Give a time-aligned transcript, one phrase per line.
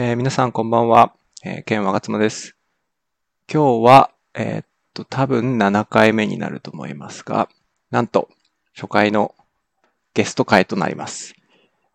[0.00, 1.12] えー皆さんこんばんは。
[1.42, 2.54] えー、ケンワガツマです。
[3.52, 7.48] 今日は、えーっと、多分7回目になると思いますが、
[7.90, 8.28] なんと、
[8.76, 9.34] 初回の
[10.14, 11.34] ゲスト会となります。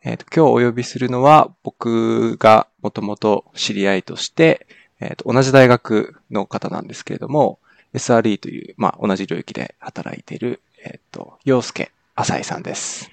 [0.03, 4.67] えーっと、今日お呼びするのは、僕がもともと知り合いとして、
[4.99, 7.57] えーっと、同じ大学の方なんですけれども、
[7.93, 13.09] SRE という、まあ、同じ領域で働いている、えーっと、洋介浅井さんです。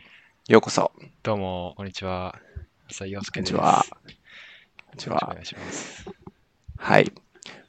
[0.48, 0.91] ようこそ。
[1.22, 2.41] どうも、こんにちは。
[2.91, 3.52] 浅井陽こ介です。
[3.52, 3.84] んにちは。
[4.91, 5.34] こんにちはお。
[5.34, 6.05] 願いします。
[6.77, 7.12] はい。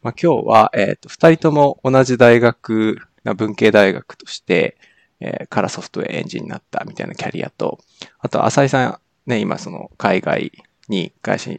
[0.01, 4.75] まあ、今日は、えっ、と、二人とも同じ大学、な文系大学として、
[5.19, 7.79] えーからソフトウェアエンジンになったみたいなキャリアと、
[8.17, 8.99] あと、浅井さん、
[9.29, 10.51] ね、今その海外
[10.87, 11.51] に会社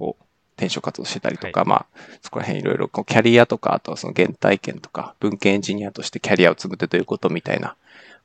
[0.00, 0.16] を
[0.56, 1.86] 転職活動してたりとか、まあ、
[2.20, 7.76] そこら辺いろいろこうキャリアとか、あとはその原体験とか、文系エンジニアとしてキャリアを積むってどういうことみたいな、ま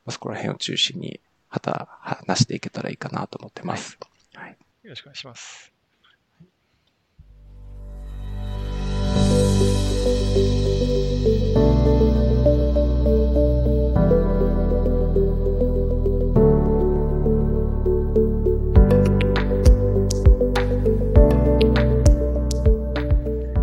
[0.06, 3.96] あ、そこら辺を中心に、はた、話していけたらいいかなと思ってます。
[4.34, 4.56] はい。
[4.82, 5.79] よろしくお願いします。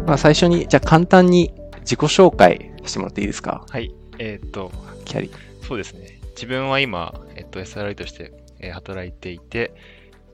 [0.07, 3.65] まあ、最初に、じゃあ簡単に自己紹介してもらっていいですか？
[3.69, 3.93] はい。
[4.19, 4.71] えーっと、
[5.05, 5.29] キャリ
[5.61, 6.19] そうですね。
[6.29, 9.73] 自分は今、えっと、SRI として、えー働いていて、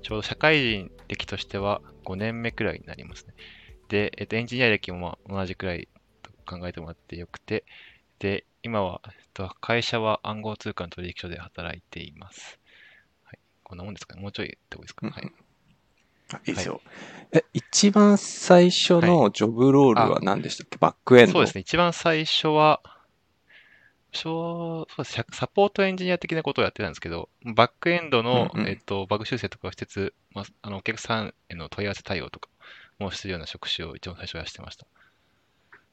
[0.04, 3.34] ちょうど社会人歴としては5年目くらいになりますね。
[3.90, 5.88] で、えっと、エンジニア歴もまあ同じくらい
[6.22, 7.66] と考えてもらってよくて、
[8.20, 12.60] で、今は、えっと、会社は暗号通貨の取引所で働いています。
[13.24, 13.40] はい。
[13.64, 14.22] こんなもんですかね。
[14.22, 15.08] もうちょいってことですか。
[15.08, 15.32] うんはい。
[16.34, 16.82] あいいですよ。
[17.32, 21.34] え、一番最初のジョブロールは何でしたっけ、バックエンド。
[21.34, 21.62] そうですね。
[21.62, 22.82] 一番最初は、
[24.14, 32.50] そうササポートエンジニア的なことをやってたんですけど、バックエンドの、うんうんえっと、バグ修正とかをしつつ、まあ、あのお客さんへの問い合わせ対応とか
[33.00, 34.86] もするような職種を一番最初はしてました。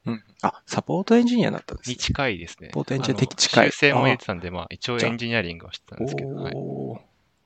[0.05, 0.23] うん。
[0.43, 1.99] あ、サポートエンジニアだったんですにね。
[1.99, 2.67] 近いですね。
[2.69, 6.53] サポートエンジニア的近い修正も入れてたんで、まあ、一応エンジニアリングはしてたんですけど、はい。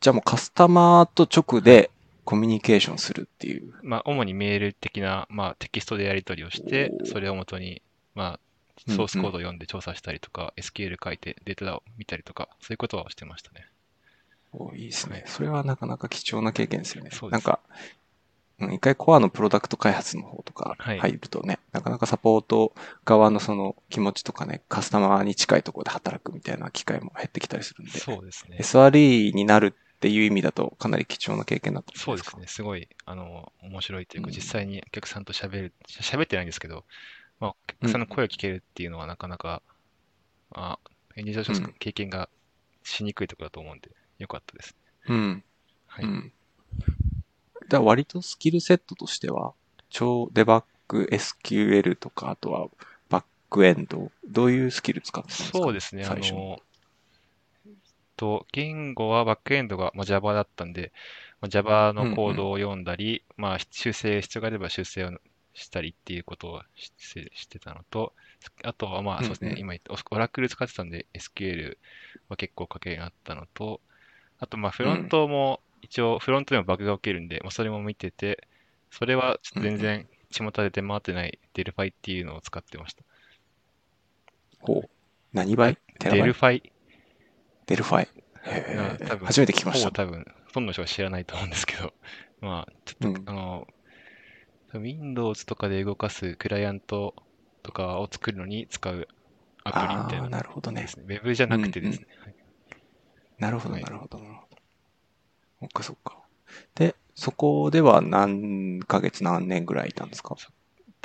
[0.01, 1.89] じゃあもうカスタマーと直で
[2.25, 3.73] コミュニケーションするっていう。
[3.83, 7.81] まあ、主にメール的な、まあ、テキストでやり取りをしてそれをもとに、
[8.15, 8.39] まあ、うんうん
[8.87, 13.67] ソースコードを読んで調査したりとか、SQL 書いてデータを見たりとか、そういうことはしてましたね。
[14.51, 15.23] おいいですね。
[15.27, 17.09] それはなかなか貴重な経験ですよね。
[17.11, 17.59] そうですなんか、
[18.59, 28.57] うん一回コアのプロダクト開発の方とかはい入るとね、なかなかサポート側のその気持ちとかね、カスタマーに近いところで働くみたいな機会も減ってきたりするんで、そうですね。
[28.61, 32.45] SRE になるっていう意味だとかなり貴重な経験だったそうですね。
[32.45, 36.85] すごい、あの、面白いというか、うん実際にお客さんと喋る、し喋ってないんですけど、
[37.39, 39.63] まあ、お客さんの声を聞けるっていうのはなかなか、
[40.51, 40.77] あ、
[41.15, 42.29] エンジニアとしてうん経験が
[42.83, 43.89] しにくいところだと思うんで、
[44.19, 44.75] よかったです。
[45.07, 45.43] うん。
[45.87, 46.05] はい。
[46.05, 46.33] うん。
[47.67, 49.53] だ割とスキルセットとしては、
[49.89, 52.67] 超デバッグ、SQL とか、あとは
[53.09, 55.57] バックエンド、どういうスキル使ってたんですか？
[55.57, 56.03] そうですね。
[56.03, 56.39] あ最初に。
[56.39, 56.59] の、
[58.15, 60.91] と、言語はバックエンドが、まあ、Java だったんで、
[61.41, 65.11] まあ、Java のコードを読んだり、まあ、修正、必要があれば修正を
[65.55, 66.91] したりっていうことをし
[67.33, 68.13] してたのと、
[68.63, 71.77] あとはまあそうですね、うんうん今言った Oracle 使ってたんで SQL
[72.29, 73.79] は結構書けるようになったのと、
[74.39, 78.47] あとまあフロントも一応フロントでもバグが起きるんで、まあ、それも見てて、
[78.91, 83.03] それはちょっと全然巷で出回ってない Delphi っていうのを使ってました。
[84.59, 84.89] ほう。
[85.31, 85.77] 何倍？
[85.99, 88.07] Delphi Delphi。
[88.45, 89.91] がへえ多分初めて聞きました。
[89.91, 91.93] 多分、ほとんどの人が知らないと思うんですけど、
[92.41, 93.67] まあ、ちょっと、うんあの、
[94.73, 97.15] Windows とかで動かすクライアント
[97.63, 99.07] とかを作るのに使う
[99.63, 100.87] アプリみたいああ、ななるほどねで。
[100.87, 101.05] すね。
[101.07, 102.07] Web じゃなくてですね。
[102.23, 102.35] はい
[103.37, 104.17] なるほど、はいなるほど。
[104.19, 104.57] なるほど
[105.59, 106.17] そっかそっか。
[106.75, 110.35] で、そこでは何ヶ月何年ぐらいいたんですか？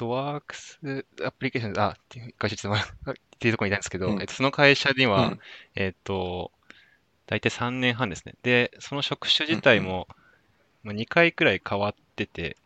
[0.01, 0.81] ドワークス
[1.23, 5.39] アプリケーション、あ、っていう会社ちょっとっていうところにいたんですけど、うんえっと、その会社には、うん
[5.75, 6.53] えっと、
[7.27, 8.35] 大体3年半ですね。
[8.43, 10.09] で、その職種自体も、
[10.85, 12.57] まあ、2回くらい変わってて、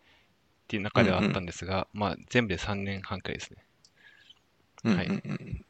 [0.64, 4.94] っていう中ではあったんですが、まあ、全部で3年半くらいですね。
[4.94, 5.64] はいうんうんうん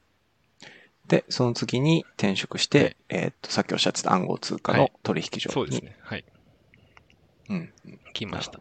[1.06, 5.52] で、その次に転職して、はいえーっと、さっきおっしゃってた暗号通貨の取引所に。
[5.52, 5.98] そうですね。
[6.00, 6.24] はい。
[7.50, 8.00] うんうん。
[8.14, 8.58] 来ました。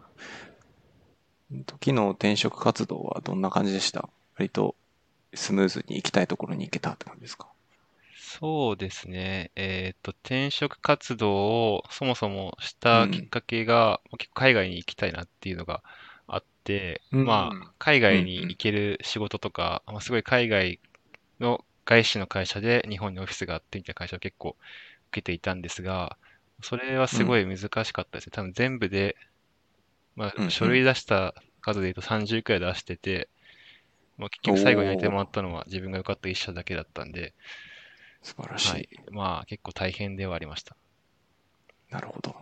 [1.65, 4.09] 時の転職活動はどんな感じでした？
[4.35, 4.75] 割と
[5.33, 7.47] スムーズに行きたいところに行けたって感じですか？
[8.17, 9.51] そうですね。
[9.55, 15.83] えっと、転職活動をそもそもしたきっかけが、結構海外に行きたいなっていうのが
[16.27, 17.25] あって、うん。
[17.25, 20.79] まあ、海外にうんうん行ける仕事とか、まあ、すごい海外
[21.39, 24.55] の外資の会社で日本にオフィスがあってみたいな会社を結構
[25.11, 26.17] 受けていたんですが、
[26.61, 28.31] それはすごい難しかったですね。
[28.31, 29.15] 多分全部で
[30.15, 33.29] まうんうんあ、書類出した数で言うと30くらい出してて、
[34.17, 37.33] まあ、結局最後にやってもらったのは自分が良かった一社だけだったんで、
[38.21, 38.71] 素晴らしい。
[38.71, 38.89] はい。
[39.11, 40.75] まあ、結構大変ではありました。
[41.89, 42.35] なるほど。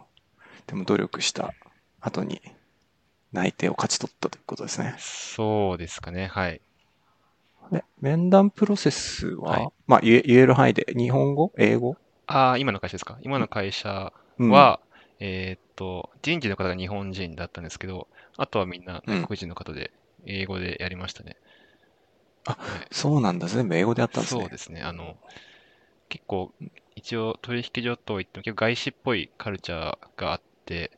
[0.68, 1.54] でも努力した
[2.00, 2.42] 後に
[3.32, 4.96] 内定を勝ち取ったということですね。
[5.00, 6.62] そうですかね、はい。
[7.72, 11.54] で面談プロセスは、はいまあ言え言える範囲で日本語？
[11.58, 11.96] 英語？
[12.28, 13.18] ああ、今の会社ですか？
[13.22, 14.80] 今の会社うんは、
[15.22, 19.94] えーっと、人事の方が日本人だったんですけど、あとはみんな外国人の方で、
[20.26, 21.38] 英語でやりましたね。
[22.46, 23.48] あはいそうなんだ。
[23.48, 24.44] 全部英語でやったんですね。
[24.44, 24.82] そうですね。
[24.82, 25.18] あの、
[26.10, 26.54] 結構、
[26.96, 30.92] 一応取引所といっても結構外資っぽいカルチャーがあって、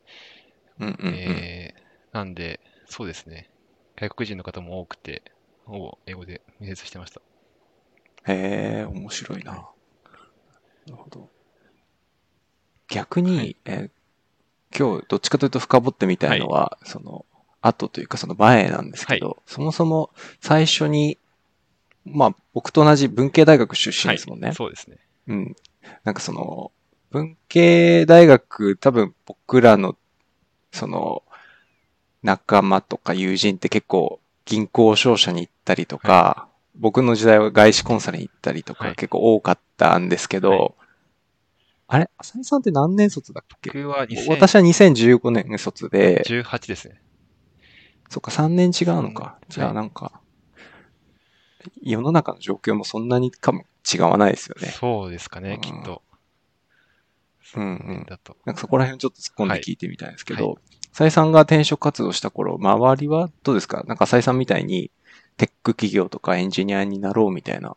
[0.79, 1.49] うんうんうん。
[1.49, 1.83] えー
[2.13, 3.49] なんで、そうですね。
[3.95, 5.23] 外国人の方も多くて、
[5.65, 7.21] ほぼ英語で面接してました。
[8.27, 9.51] へえ、面白いな。
[10.85, 11.29] なるほど。
[12.87, 13.91] 逆に、はいえー
[14.77, 17.25] 今日どっちかというと深掘ってみたいのは、その、
[17.61, 20.09] 後というかその前なんですけど、そもそも
[20.41, 21.17] 最初に、
[22.05, 24.51] まあ僕と同じ文系大学出身ですもんね。
[24.53, 24.97] そうですね。
[25.27, 25.55] うん。
[26.03, 26.71] なんかその、
[27.11, 29.95] 文系大学、多分僕らの、
[30.71, 31.23] その、
[32.21, 40.82] 仲間とか友人って結構銀行商社に行ったりとか、僕の時代は外資コンサルに行ったりとかはい結構多かったんですけど、はい
[41.93, 42.09] あれ？
[42.17, 43.69] 浅井さんって何年卒だっけ？
[43.71, 47.01] 僕は私は2015年卒で、2018ですね。
[48.09, 49.37] そっか3年違うのか。
[49.41, 50.19] うんじゃあなんか、
[51.83, 54.69] 世の中の状況もそんなにかも違わないですよね。
[54.69, 56.01] そうですかね、うんきっと。
[57.55, 58.35] うんうんだと。
[58.45, 60.57] なんかそこら辺ちょっと突っ込んで聞いてみたいんですけはど、
[60.93, 63.83] 浅井さんが転職活動した頃、周りはどうですか？
[63.83, 64.89] なんか浅井さんみたいに
[65.37, 67.75] テック企業とかエンジニアになろうみたいな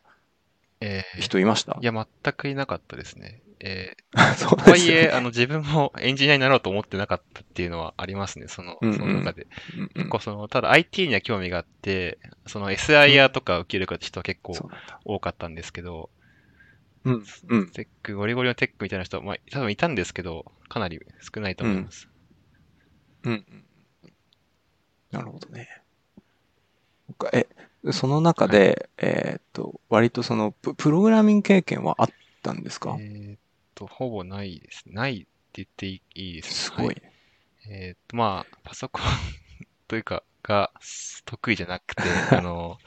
[0.79, 1.77] えー人いました？
[1.79, 3.41] いや、全くいなかったですね。
[3.59, 3.97] えー
[4.49, 5.11] とはいえ。
[5.11, 9.47] あの、自分もエンジニアになろうと思ってなかったっていうのはありますね、その、その中で。
[9.75, 14.53] うんうん結構その、ただ IT には興味があって、その SIR とか受ける人は結構。
[15.05, 16.09] 多かったんですけど、
[17.03, 17.23] うん。
[17.49, 17.71] うん。
[17.71, 20.99] テック、ゴリゴリのテックみたいな人は、まあ、多分いたんですけど、かなり
[21.33, 22.07] 少ないと思います。
[23.23, 23.65] うんうん。
[25.11, 25.67] なるほどね。
[27.33, 27.47] え、
[27.91, 32.09] その中で、えーっと、割とそのプ、プログラミング経験はあっ
[32.43, 32.97] たんですか？
[32.99, 33.37] え
[33.77, 34.83] と、ほぼないです。
[34.87, 36.53] ないって言っていいですね。
[36.53, 36.85] すごい。
[36.87, 37.01] はい
[37.69, 39.03] えーっと、まあ、パソコン
[39.87, 40.71] というか、が
[41.25, 42.03] 得意じゃなくて、
[42.35, 42.79] あの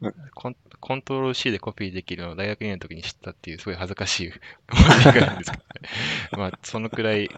[0.00, 4.32] うん、コンコントロール C でコピーできるのを大学2年の時に知ったっていう、すごい恥ずかしい
[4.72, 5.88] 思いがあるんですけどね。
[6.32, 7.28] まあ、そのくらい、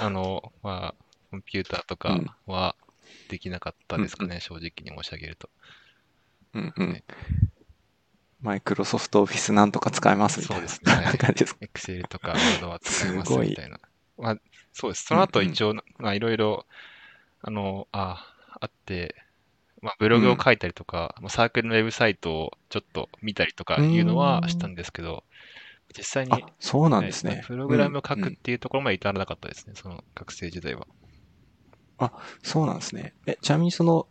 [0.00, 2.76] あの、まあ、コンピューターとかは
[3.28, 5.48] できなかったですかね、正直に申し上げると。
[6.52, 7.02] うんうん。
[8.44, 10.68] マイクロソフトオフィスなんとか使えますみたいな。
[10.68, 11.60] そうですねはい 感じですか。
[12.08, 13.80] とか Word は使えますみたいな。
[14.18, 14.36] まあ、
[14.72, 15.06] そうです。
[15.06, 16.66] その後うんうん一応、まあいろいろ、
[17.42, 18.26] あの、あ、
[18.60, 19.14] あって、
[19.82, 25.24] まあブログを書いたりとか、まあサークルのウェブサイトをちょっと見たりとかいうのはしたんですけど、
[25.96, 27.36] 実際あに、、そうなんですね。
[27.36, 30.86] はいプログラムを書うんうんくっていうところまで至らなかったですね、その学生時代は。
[32.42, 33.14] そうなんですね。
[33.26, 34.06] え、ちなみにその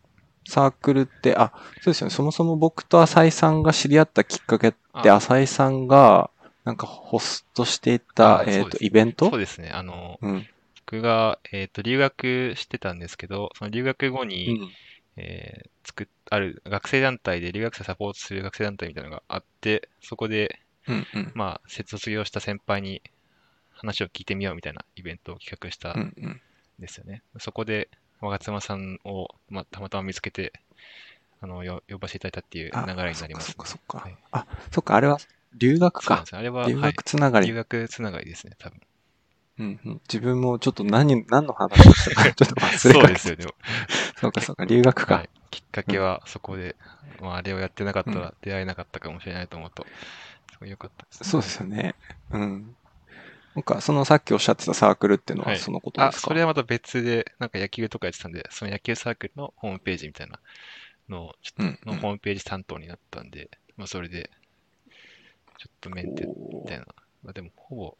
[0.47, 1.51] サークルって、あ、
[1.81, 2.11] そうですよね。
[2.13, 6.29] そもそも僕と浅井さんが知り合ったきっかけって、あ浅井さんが、
[6.63, 9.29] なんかホストしていた、えっ、と、あそうですイベント？
[9.29, 9.69] そうですね。
[9.69, 10.47] あの、うん。
[10.85, 14.69] 僕が、えっ、と、留学してたんですけど、その留学後うに、ん。
[15.17, 21.07] えー作っある学生団体で留学生サポートする学生団体みたいなのがあって、そこで、うん。
[21.13, 21.31] うん。
[21.35, 23.01] まあ、卒業した先輩に
[23.73, 26.13] 話を聞いてみようみたいなイベントを企画したうんん。
[26.17, 26.41] うん。
[26.79, 27.21] ですよね。
[27.39, 27.89] そこで、
[28.27, 30.53] 我妻さんを、まあ、たまたま見つけて、
[31.41, 33.51] あの、よ呼ばせていただいたっていうあ流れになります。
[33.51, 34.09] そっかそっかそっか。
[34.09, 35.17] はいあ、そっか、あれは
[35.55, 36.23] 留学か。
[36.31, 37.47] あれは、留はい学つながり。
[37.47, 38.81] 留学つながりですね、多分。
[39.59, 40.01] うんうん。
[40.07, 43.53] 自分もちょっと何、何の話をしたか ちょっと忘れそうですよ、でも。
[44.19, 45.15] そうかそうか、留学か。
[45.15, 45.29] はい。
[45.51, 46.75] きっかけはそこで、
[47.21, 49.85] まあ、あれをやってなかったら出会えなかったかもしれないと思うと、
[50.51, 51.29] すごい良かったです。
[51.29, 51.93] そうですよね。
[52.31, 52.75] うん。
[53.55, 60.39] なんか、そのさっきおっしゃってたサークルっていうのははいそのことであ、すか、それはまた別で、なんか野球とかやってたんで、その野球サークルのホームページみたいな
[61.09, 64.31] のを、ちょっうんと、のホームページ担当になったんで、まあそれで、
[65.57, 66.29] ちょっとメンテ
[66.59, 66.85] みたいな。
[67.23, 67.97] まあでも、ほぼ、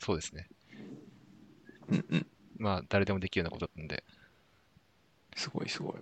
[0.00, 0.50] そうですね。
[1.88, 2.26] うんうん。
[2.58, 4.04] まあ誰でもできるようなことだったんで、
[5.36, 5.94] すごいすごい。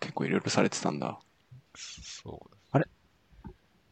[0.00, 1.20] 結構いろいろされてたんだ。
[1.74, 2.56] そう。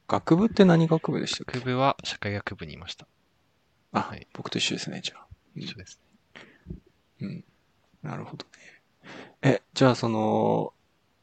[0.09, 1.54] 学部って何学部でしたっけ？
[1.54, 3.09] 学部は社会学部にいました。
[3.92, 5.26] あ、はい僕と一緒ですね、じゃあ。
[5.57, 6.00] うん一緒です。
[7.21, 7.45] うん。
[8.02, 8.50] なるほどね。
[9.42, 10.73] え、じゃあその、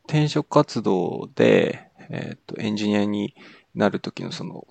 [0.08, 3.36] 転職活動で、えっ、と、エンジニアに
[3.74, 4.68] なるときのその、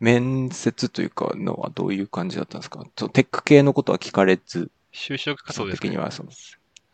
[0.00, 2.84] 面接というかのはどういう感じだったんですか？
[3.12, 6.30] テック系のことは聞かれず、就職活動で的にはその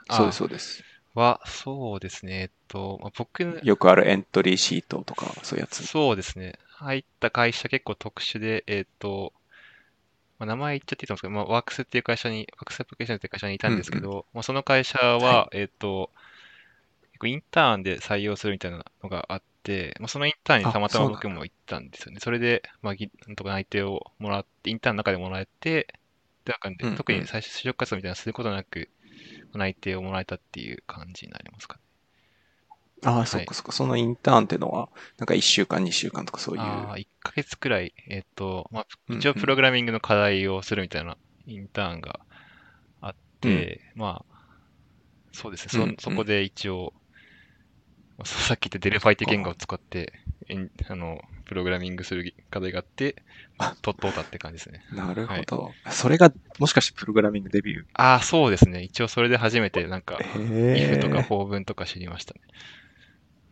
[0.09, 0.85] あそうです、そうです。
[1.15, 2.43] は、そうですね。
[2.43, 5.85] えっと、まあ、僕、よくあるエントリーシートとか、そういうやつ。
[5.85, 6.59] そうですね。
[6.69, 9.33] 入った会社結構特殊で、えっと、
[10.41, 16.11] まあ、名前言っちゃっていいと思うんですけど、まあ、ワークスっていう会社に、ワークスアプリケーションっていう会社にいたんですけど、まあ、その会社は、はえっと、
[17.13, 22.21] 結構インターンで採用するみたいなのがあって、まあ、そのインターンにたまたま僕も行ったんですよね。
[22.21, 25.89] それで、まあ、ぎなんとか内定をもらって、インターンの中でもらえて、
[26.41, 28.89] ってな感じでうんうん特に最初就職活動みたいなのすることなく、
[29.55, 31.81] 内定をもらえたっていう感じになりますかね。
[33.05, 33.73] ああ、いそっかそっか。
[33.73, 34.89] そのインターンっていうのは、
[35.19, 36.63] なんか1週間、2週間とかそういう。
[36.63, 41.17] ああ、1ヶ月くらい、えっと、まあ、うんうん一応プログラミングの課題をするみたいな
[41.47, 42.21] インターンが
[43.01, 44.35] あって、まあ、
[45.33, 46.93] そうですね、うんうんそ、そこで一応、
[48.25, 50.13] さっき言った Delphi って言語を使って、
[50.89, 53.17] あの、プログラミングする課題があって、
[53.59, 54.83] あとっとうたって感じですね。
[54.93, 55.75] なるほど。
[55.91, 57.83] それが、もしかしてプログラミングデビュー？
[57.95, 58.83] ああ、そうですね。
[58.83, 60.19] 一応それで初めてなんか、へ
[60.75, 61.23] if とかえ。
[61.23, 62.41] 法文とか知りましたね。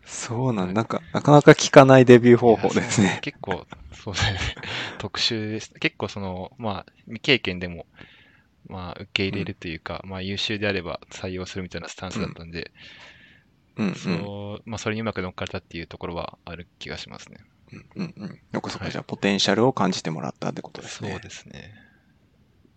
[0.09, 3.19] そうなんなんか、なかなか聞かないデビュー方法ですね。
[3.23, 4.39] 結構、そうですね。
[4.99, 5.73] 特殊です。
[5.75, 7.87] 結構その、まあ、未経験でも、
[8.69, 12.73] まあ、受け入れるというか、まあ、優秀であれば採用するみたいなスタンスだったんで、
[13.77, 13.95] うんうん。
[13.95, 17.39] そう、まあ、それにうまく乗っかれたっていうところはある気がしますね。
[17.73, 18.41] うんうんうん。
[18.53, 21.11] よくそこはいじゃあ、ポテンシャルを感じてもらったってことですね。
[21.11, 21.75] そうですね。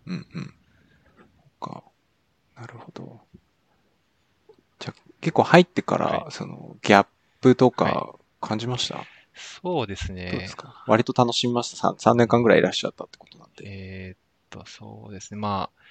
[0.06, 0.54] うんうん。
[1.60, 1.82] か。
[2.56, 3.20] なるほど。
[4.78, 7.10] じゃあ、結構入ってから、はその、ギャップ
[7.54, 10.56] とはか感じました、そうですどうねです。
[10.56, 10.84] か？
[10.86, 11.76] 割と楽しみました。
[11.76, 13.64] 3, 3年間ぐらいいらっしゃったってことなんで。
[13.66, 14.18] えーっ
[14.50, 15.40] と、そうですね。
[15.40, 15.82] まあ、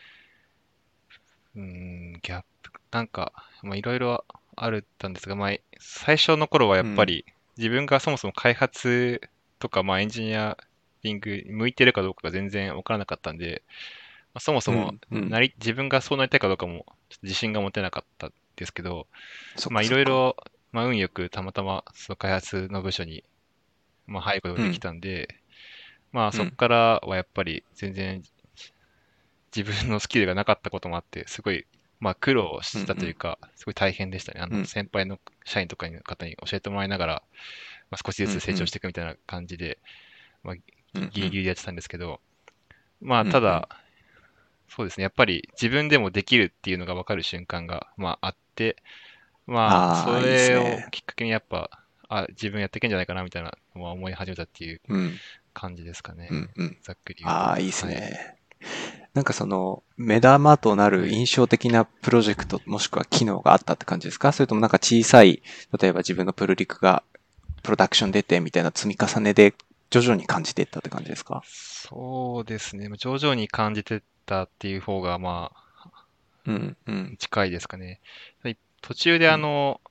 [1.55, 7.25] うーん、ギャップ、なんか、まあ、いろいろあるったんですが、まあ、最初の頃はやっぱり、
[7.57, 9.21] 自分がそもそも開発
[9.59, 10.57] とか、まあ、エンジニア
[11.03, 13.63] リングに向いてるかどうかが全然わからなかったんで、
[14.33, 15.29] まあ、そもそもうんうん。
[15.29, 16.85] なり、自分がそうなりたいかどうかも、
[17.23, 19.07] 自信が持てなかったんですけど、
[19.69, 20.35] まあ、いろいろ、
[20.71, 23.23] まあ、運よくたまたま、その開発の部署に、
[24.07, 25.35] まあ、入ることができたんで、
[26.11, 28.23] まあ、そこからはやっぱり全然、
[29.55, 31.65] 自分のスキルがなかったこともあって、すごい、
[31.99, 34.39] まあ、苦労したというか、すごい大変でしたね。
[34.41, 34.65] あの、うん。
[34.65, 37.23] 先輩の社員とかの方に教えてもらいながら、
[37.91, 39.77] まあ、少しずつ成長していくみたいな感じで、
[40.43, 40.55] まあ、
[40.95, 41.09] うんうん。
[41.09, 42.21] ギリギリでやってたんですけど、
[43.01, 43.33] まあ、うんうん。
[43.33, 43.67] ただ、
[44.69, 48.77] そうですね、やっぱり自分でもできるっていうのが分かる瞬間が、まあ、あって、
[49.47, 51.69] まあ、あーそれいいですねをきっかけにやっぱ、
[52.09, 55.17] あ、自分やっていけんじゃないかなみたいなのは思い始めたっていううん、
[55.53, 56.27] 感じですかね。
[56.31, 56.77] うん、うん。
[56.81, 57.35] ざっくり言うと。
[57.37, 58.37] ああ、いいですはいね。
[59.13, 64.31] なんかその、目玉となる印象的なプロジェクト、もしくは機能があったって感じですか？
[64.31, 65.41] それともなんか小さい、
[65.77, 67.03] 例えば自分のプルリクが
[67.63, 69.53] プロダクション出てみたいな積み重ねで
[69.89, 71.43] 徐々に感じていったって感じですか？
[71.45, 72.87] そうですね。
[72.87, 76.03] まあ徐々に感じてたっていう方が、まあ、
[76.45, 77.15] うん、うん。
[77.19, 77.99] 近いですかね。
[78.43, 79.81] はい途中であの、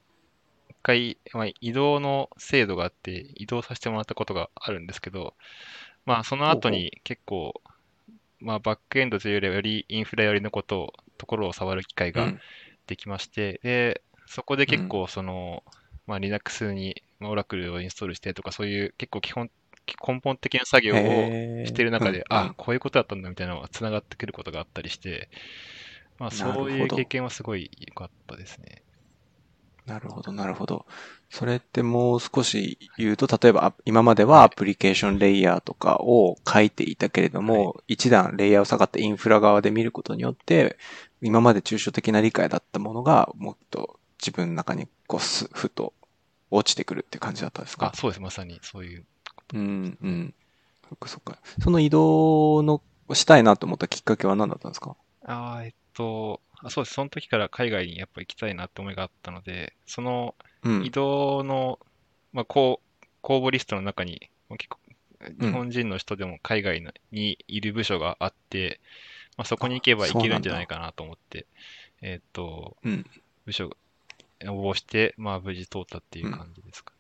[0.71, 5.35] 一回、まあ、移動の制度があって、移動させてもらったことがあるんですけど、
[6.07, 7.61] まあ、その後に結構、
[8.41, 12.41] まあ、バックエンドというよりはよりインフラ寄りのことを、ところを触る機会がうん、
[12.87, 15.63] できまして、で、そこで結構その、
[16.07, 19.51] まあ、Linux に、まあ、Oracle をインストールしてとか、そういう結構基本、
[20.07, 20.99] 根本的な作業を
[21.67, 22.25] してる中で、うん。
[22.31, 25.29] あ、こういうことだったんだみたいなのが繋がってくることがあったりして、
[26.21, 28.83] まあ、そういう経験はすごい良かったですね。
[29.87, 30.87] なるほど、なるほど。
[31.31, 40.77] それってもう少し言うと、例えばあ今まではアプリケーションレイヤーとかを書いていたけれども、一段レイヤーを下がってインフラ側で見ることによって、
[41.23, 45.95] 今まで抽象的な理解だったものがもっと自分の中にこうすふと
[46.51, 47.87] 落ちてくるって感じだったんですか？
[47.87, 48.21] あ、そうです。
[48.21, 49.07] まさにそういう。
[49.55, 50.35] うん、うん。
[50.89, 51.39] そっかそっか。
[51.63, 52.83] その移動の
[53.15, 54.97] したいなと思ったきっかけは何だったんですか？
[55.25, 56.95] あーえっと、あそうです。
[56.95, 60.91] その時から海外にやっぱ行きたいなって思いがあったので、そのうん移。
[60.91, 61.79] 動の、
[62.33, 62.81] まあ、公
[63.23, 64.79] 公募リストの中に、まあ結構、
[65.41, 68.81] 日本人の人でも海外のにいる部署があって、
[69.37, 71.47] まあ、そこに行けば行けるんじゃないかなと思って、
[72.03, 73.07] えっと、うん。
[73.47, 73.71] 部署
[74.47, 76.93] 応募して、まあ、無事通ったっていう感じですか。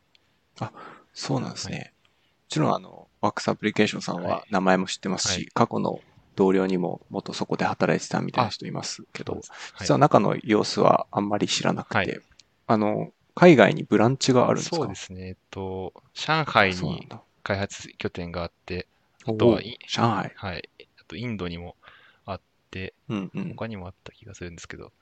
[1.14, 1.92] そうなんですね。
[1.94, 2.00] も
[2.48, 6.00] ちろん、あの、ワークスアプリケーションさんははい名前も知ってますし、はい過去の
[6.40, 9.42] 同僚にも元そこで働いてたみたいな人いますけど、はい
[9.80, 12.20] 実は中の様子はあんまり知らなくて、はい
[12.66, 14.76] あの、海外にブランチがあるんですか？
[14.76, 15.28] そうですね。
[15.28, 17.08] えっと、上海に。
[17.42, 18.86] 開発拠点があって、
[19.26, 20.32] おとはい上海。
[20.36, 20.68] はい。
[21.00, 21.76] あと、インドにも
[22.24, 23.48] あって、うんうん。
[23.50, 24.92] 他にもあった気がするんですけど、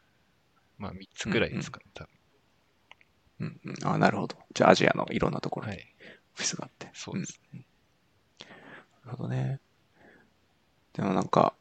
[0.79, 2.09] まあ、3つくらいですかね、多
[3.41, 4.37] うんうん、あなるほど。
[4.55, 5.67] じゃあアジアのいろんなとこ分。
[5.69, 5.95] ろにはい。
[6.35, 6.89] オフィスがあって。
[6.95, 7.41] そうです。
[7.55, 7.59] ん
[9.05, 9.61] なるほどね。
[10.99, 11.55] でもなんか、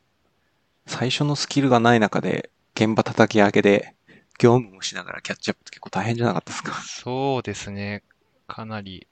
[0.88, 3.94] 最初のスキルがない中で、現場叩き上げで、
[4.40, 6.74] 業務もしながらキャッチアップって結構大変じゃなかったですか？
[6.82, 8.04] そうですね。
[8.48, 9.08] かなり、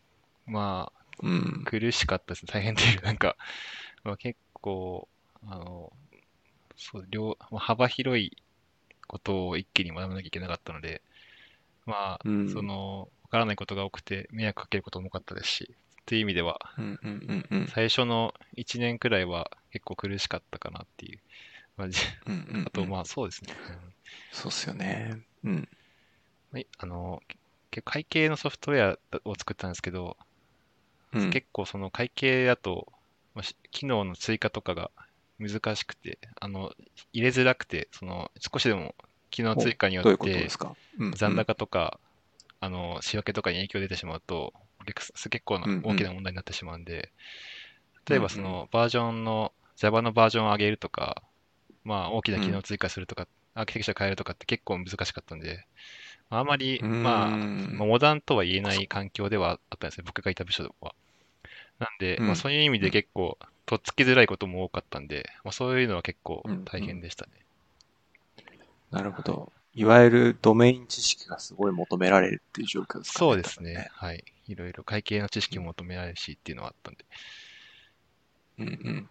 [0.48, 1.64] まあ、うん。
[1.64, 2.52] 苦しかったですね。
[2.52, 3.38] 大変っていう、なんか、
[4.04, 5.08] まあ、結構、
[5.48, 5.94] あの、
[6.76, 8.36] そう、両、まあ幅広い
[9.08, 11.04] ことを一気に学ばなきゃいけなかったので、
[11.86, 17.68] まあ、うんその、わからないことが多くて、迷惑かけることも多かったですし、っていう意味では、うんうんうんうん。
[17.68, 21.20] 最初の1年くらいは結構苦しかったかなっていう。
[21.76, 23.54] まあ、じうんうんうんあと、まあ、そうですね。
[24.32, 25.18] そうっすよね。
[25.44, 25.68] うん。
[26.54, 27.22] はい、あの、
[27.72, 30.16] 結構会計のソフトウェアを作ったんですけど、
[31.14, 31.30] うん。
[31.30, 32.88] 結構その会計だと、
[33.34, 34.92] ま機能の追加とかが
[35.40, 36.72] 難しくて、あの、
[37.12, 38.96] 入れづらくて、その、少しでも
[39.30, 42.00] 機能追加によってことです、か、うんうん残高とか、
[42.62, 44.54] あの、仕分けとかに影響出てしまうと、
[44.86, 47.12] 結構結構な大きな問題になってしまうんで、
[48.10, 51.22] 例えばそうんのバージョンの、Java のバージョンを上げるとか、
[51.84, 55.66] まあ大きな機能を追加するとか、アーキテクチャ変えるとかって結構難しかったんで、
[56.30, 60.96] あまり、まあ、まあモダンとは言えない環境ではあったんですね、僕がいた部署は。
[61.80, 67.32] なんで、うんまあそういう意味で結構、とっつきづらいことも多かったんで、まあそういうのは結構大変でしたね。
[68.92, 69.52] なるほど。
[69.74, 73.04] いわゆるドメイン知識がすごい求められるっていう状況ですかね。
[73.20, 73.90] そうですね。。
[73.92, 74.24] はい。
[74.48, 77.06] いろいろ会計の知識も求められるしっていうのはあったんで。
[78.60, 79.10] うんうん。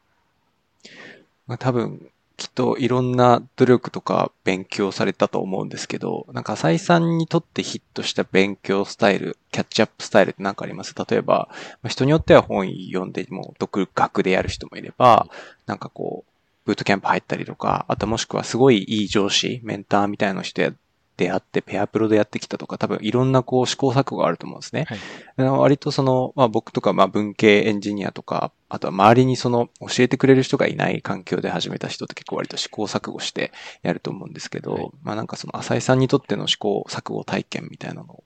[1.47, 10.97] まあ多分、きっといろんな努力とか勉強されたと思うんですけど、なんか浅井さんにとってヒットした勉強スタイル、キャッチアップスタイルって何かあります？
[10.97, 11.49] 例えば、
[11.83, 15.29] まあ人によっては本読んでもう独学でやる人もいれば、
[15.67, 16.31] なんかこう、
[16.65, 20.73] ブートキャンプ入ったりとか、あともしくはすごいいい上司、メンターみたいな人や
[21.17, 24.87] 出会ってペアプロでやってきたとか、多分いろんなこう試行錯誤があると思うんですね。
[24.89, 24.99] はい
[25.37, 33.53] 割とその、まあ僕とかまあ文系エンジニアとか、あとは周りにその教えてくれる人がいない環境で始めた人って結構割と試行錯誤して
[33.83, 38.25] やると思うんですけど、はいまあなんかその浅井さんにとっての試行錯誤体験みたいなのを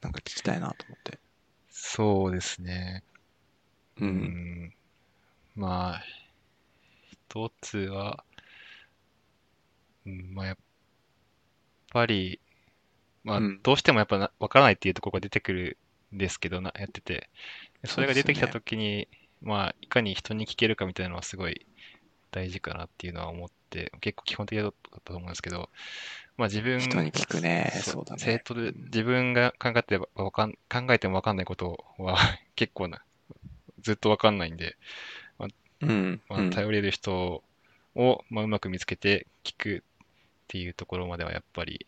[0.00, 1.18] なんか聞きたいなと思って。
[1.70, 3.02] そうですね。
[4.00, 4.04] う。
[4.04, 4.74] うんん。
[5.56, 6.02] まあ、
[7.10, 8.24] 一つは、
[10.06, 10.56] うん、まあやっ
[11.90, 12.40] ぱり、
[13.24, 15.78] まあうんどうしてもやっぱなわからないっていうところが出てくる
[16.14, 17.28] んですけどな、やってて。
[17.84, 19.08] それが出てきたときに、
[19.42, 21.66] まあ、いかに人に聞けるかみたいなのはすごい
[22.32, 25.70] 大事かなっていうのは思って、結構基本的だったと思うんですけど、
[26.36, 27.72] まあ自分、人に聞くね。
[27.84, 28.18] そそううだね。
[28.20, 32.16] 生徒で自分が考えてわかん考えても分かんないことは
[32.56, 33.04] 結構な、
[33.80, 34.76] ずっと分かんないんで、
[35.80, 36.20] うん。
[36.28, 37.42] まあ、うん頼れる人
[37.94, 39.84] を、まあ、うまく見つけて聞く
[40.48, 41.86] っていうところまではやっぱり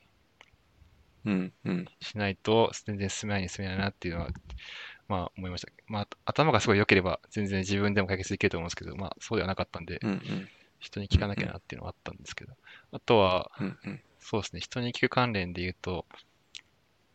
[1.24, 1.52] うん。
[1.64, 1.84] うん。
[2.00, 4.28] しないと全然進めないに進めないなっていうのは、
[5.08, 5.72] まあ思いました。
[5.86, 10.10] まあ頭がすごい良ければ全然自分でも解決できると思うんですけど、まあそうではなかったんで、うん。
[10.10, 10.48] うん。
[10.78, 12.54] 人に聞かなきゃなっていうのはあったんですけど、
[12.92, 13.78] あとは、うん。
[13.84, 14.00] うん。
[14.18, 16.06] そうですね、人に聞く関連で言うと、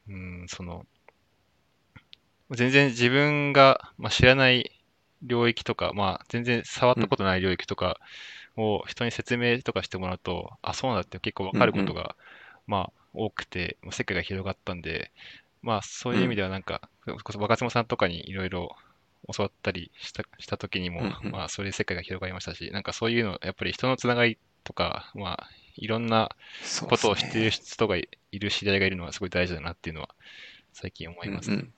[0.08, 0.86] うん、その、
[2.52, 4.72] 全然自分が、まあ、知らない
[5.24, 7.98] 領域とか、まあ、全然触ったことない領域とか
[8.58, 12.16] を人に説明とかしてもらうと、あ、そうなんだって結構わかることが、
[12.68, 15.12] まあ、多くて、世界が広がったんで、
[15.62, 18.76] まあ、そういう意味ではなんか、それこそ若妻さんとかにいろいろ
[19.36, 21.32] 教わったりしたした時にも、うんうん。
[21.32, 26.30] まあ、そういう世界が広がりましたし、なんかそういうの、やっぱり人のつながりとか、まあ、いろんな
[26.88, 30.10] ことを知っているる人がいいる知り合いがいるのはすごい大事だなっていうのは
[30.74, 31.56] 最近思いますね。
[31.56, 31.74] うんうん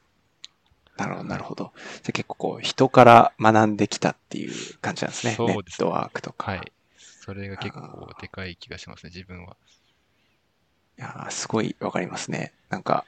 [0.98, 1.72] なるほど、なるほど。
[1.76, 5.34] じゃあ結構こう、人から学んできたっていう感じなんですね。
[5.34, 6.52] そうですねネットワークとか。
[6.52, 6.72] はい。
[6.98, 9.56] それが結構でかい気がしますね、自分は。
[10.98, 12.54] いやーすごいわかりますね。
[12.70, 13.06] なんか、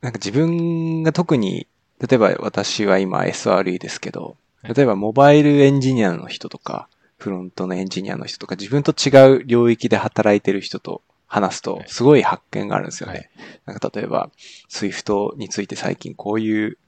[0.00, 1.66] なんか自分が特に、
[2.00, 13.30] 例えば私は今 SRE ですけど、はい例えばモバイルエンジニアの人とか、フロントのエンジニアの人とか、自分と違う領域で働いてる人と話すとは、いすごい発見があるんですよね。
[13.64, 14.30] はなんか例えば、
[14.68, 16.78] Swift について最近こういう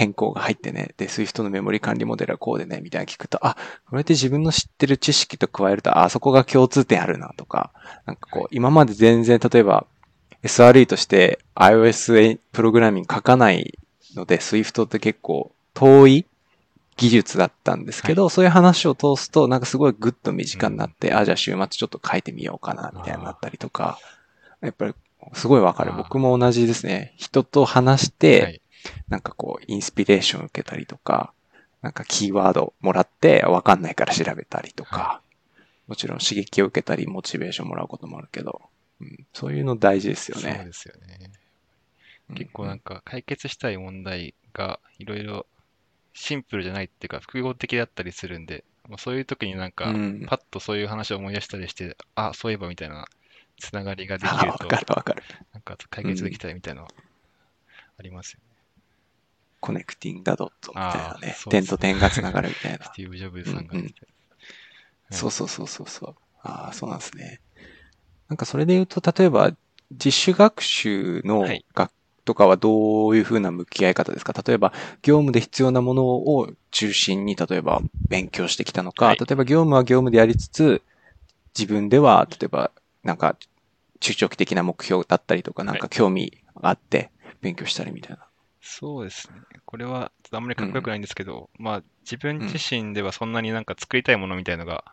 [0.00, 3.54] 変更が入ってね、で、Swift のメモリ管理モデルはこうでね、みたいな聞くと、あ、
[3.90, 7.70] これって自分の知ってる知識と加えると、あ、そこが共通点あるなとか、
[8.06, 9.86] なんかこう、今まで全然、例えば、
[10.42, 13.78] SRE として iOS プログラミング書かない
[14.16, 16.26] ので、Swift って結構遠い
[16.96, 23.98] 技術だったんですけど、そういう話を通すと、なんかすごいグッと身近になって、あ、じゃあ週末ちょっと書いてみようかな、みたいになったりとか、
[24.62, 24.94] やっぱり
[25.34, 25.92] すごいわかる。
[25.94, 27.12] 僕も同じですね。
[27.18, 28.60] 人と話して、はい。
[29.08, 31.32] なんかこう、インスピレーション受けたりとか、
[31.82, 35.22] なんかキーワードもらって、わかんないから調べたりとか、
[35.86, 38.60] もちろん刺激を受けたり、モチベーションもらうこともあるけど、
[39.00, 40.54] うん、そういうの大事ですよね。
[40.56, 41.18] そうですよね。
[42.28, 45.46] うん結構なんか解決したい問題がいろいろ
[46.12, 53.06] シンプルじゃないっていうか複合的だったりするんで、まあ、そういう時になんかうんパッとそういう話を思い出したりして、あ、そういえばみたいな
[53.58, 55.22] つながりができると、かるわかる。
[55.52, 56.92] なんか解決できたらみたいなのは
[57.98, 58.49] ありますよね。
[59.60, 62.92] コネクティング・ダ・ドットみたいなね点と点がつながるみたいなス。
[62.96, 64.06] ティーブ・ジョブズさんが言ってた
[65.10, 66.14] はいそうそうそうそうそう。
[66.42, 67.40] ああ、そうなんですね。
[68.28, 69.52] なんかそれで言うと、例えば、
[69.90, 71.90] 自主学習のはい学
[72.24, 74.32] とかはどういうふうな向き合い方ですか？
[74.46, 80.82] 例えば、業務で必要なものを中心に、例えば勉強してきたのか、はい例えば業務は業務でやりつつ、
[81.58, 82.70] 自分では、例えば、
[83.02, 83.36] なんか、
[84.00, 87.10] 中長期的な目標だったりとか、なんか興味があって
[87.42, 88.29] 勉強したりみたいな。
[88.60, 89.40] そうですね。
[89.64, 94.84] これはちょっとあんまりかっこよくないんですけど、まあ自分自身ではそんなになんか作りたいものみたいのが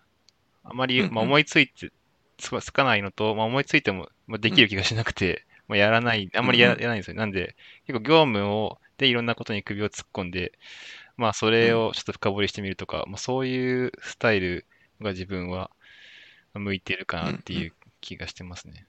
[0.63, 1.91] あまり、まあ、思いついて
[2.38, 7.17] つかつかないのと、まあ、思いついてもまあできる気がしなくて、まあ、やらない、あんまりややらないんですよ。
[7.17, 7.56] なんで、
[7.88, 10.53] 結構業務をでいろんなことに首を突っ込んで、
[11.17, 14.65] まあそれをちょっと深掘りしてみるとか、まあ、そういうスタイル
[15.01, 15.71] が自分は
[16.53, 18.88] 向いているかなっていう気がしてますね。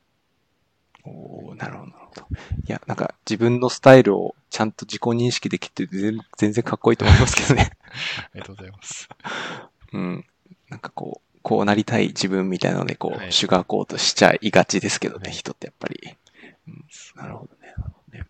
[1.08, 2.26] おーなるほど、なるほど。
[2.66, 7.70] いや、なんか自分のスタイルをちゃんと自己認識できて全全然かっこいいと思いますけどね。
[8.18, 9.08] ありがとうございます。
[9.92, 10.24] うん。
[10.68, 16.16] なんかこう、こうなりたい自分みたいなので、こう、はいシュガーコートしちゃいがちですけどね、はい人ってやっぱり。
[16.66, 16.84] うん、
[17.16, 17.74] なるほどね。
[18.20, 18.26] ね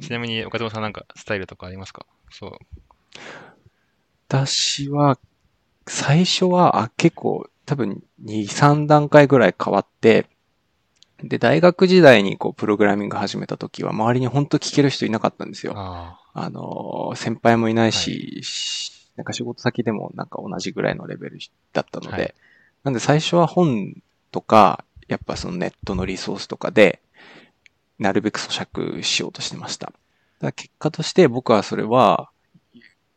[0.00, 2.06] ちなみに岡島さんなんかスタイルとかありますか？
[2.30, 2.58] そう。
[4.28, 5.18] 私は、
[5.88, 10.26] 最初は、あ、結構、多分2、3段階ぐらい変わって、
[11.22, 15.74] で、大学時代にこう、プログラミング始めた時は、周りに本当聞ける人いなかったんですよ。
[15.76, 21.38] ああの、先輩もいないし、しなんか仕事先でもなんか同じぐらいのレベル
[21.72, 22.34] だったので、はい。
[22.84, 23.94] なんで最初は本
[24.30, 27.00] とか、やっぱそのネットのリソースとかで、
[27.98, 29.92] なるべく咀嚼しようとしてました。
[30.40, 32.30] だ結果として僕はそれは、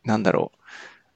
[0.04, 0.58] なんだろう、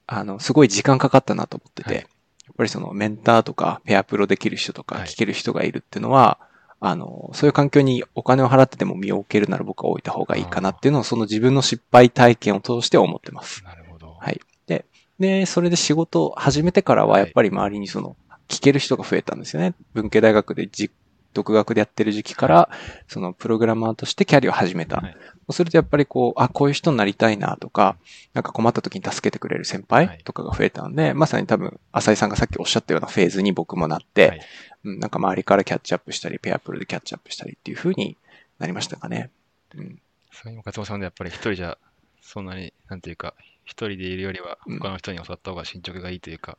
[0.07, 1.98] あの、すごい時間かかったなと思ってて、はい。
[1.98, 5.05] やっぱりそのメンターとかペアプロできる人とかはい。
[5.07, 6.38] 聞ける人がいるっていうのは、
[6.80, 13.68] あの、そういう環境にお金を払ってでも身を置けるなら僕は置いた方がいいかなっていうのをその自分の失敗体験を通して思ってますあ、。
[13.68, 14.16] なるほど。
[14.18, 14.40] はい。
[14.66, 14.84] で、
[15.18, 18.16] で、それで仕事を始めてからはやっぱり周りにその、
[18.48, 19.74] 聞ける人が増えたんですよね。
[19.92, 20.90] 文系大学でじ
[21.34, 22.70] 独学でやってる時期から、
[23.08, 24.96] そのプログラマーとしてキャリアを始めた。
[24.96, 25.16] はい
[25.48, 27.96] そうするとやっぱりこう、あ、こういう人になりたいなとか、
[28.34, 34.40] なんか困った時に助けてくれる先はい輩とかが増えたので、まさに多分、浅井さんがさっきおっしゃったようなフェーズに僕もなって、はい
[34.84, 38.16] うん、なんか周りからキャッチアップしたり、ペアプロでキャッチアップしたりっていう風に
[38.58, 39.30] なりましたかね。
[39.74, 40.00] うん。
[40.32, 41.78] そういう勝間さんでやっぱり一人じゃ、
[42.20, 46.58] そんなに、なんていうか、一人でいるよりは、うん他の人に教わった方が進捗がいいというか、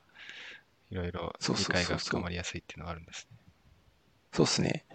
[0.92, 3.38] いろいろそう理解が深まりやすいっていうのがあるんですね。
[4.34, 4.86] そうですね。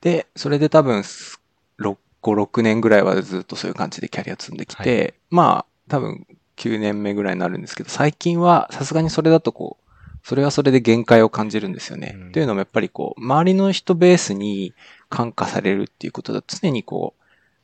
[0.00, 1.40] で、それで多分、す
[1.78, 9.89] 6、5、6年ぐらいはずっとそういう感じでキャリア積んできて、まあ、多分9年目ぐらいになるんですけど、最近はさすがにそれだとこう、
[10.22, 12.16] それはそれで限界を感じるんですよね。
[12.16, 14.74] うんというのもやっぱりこう、周りの人ベースに
[15.08, 17.22] 感化されるっていうことだと常にこう、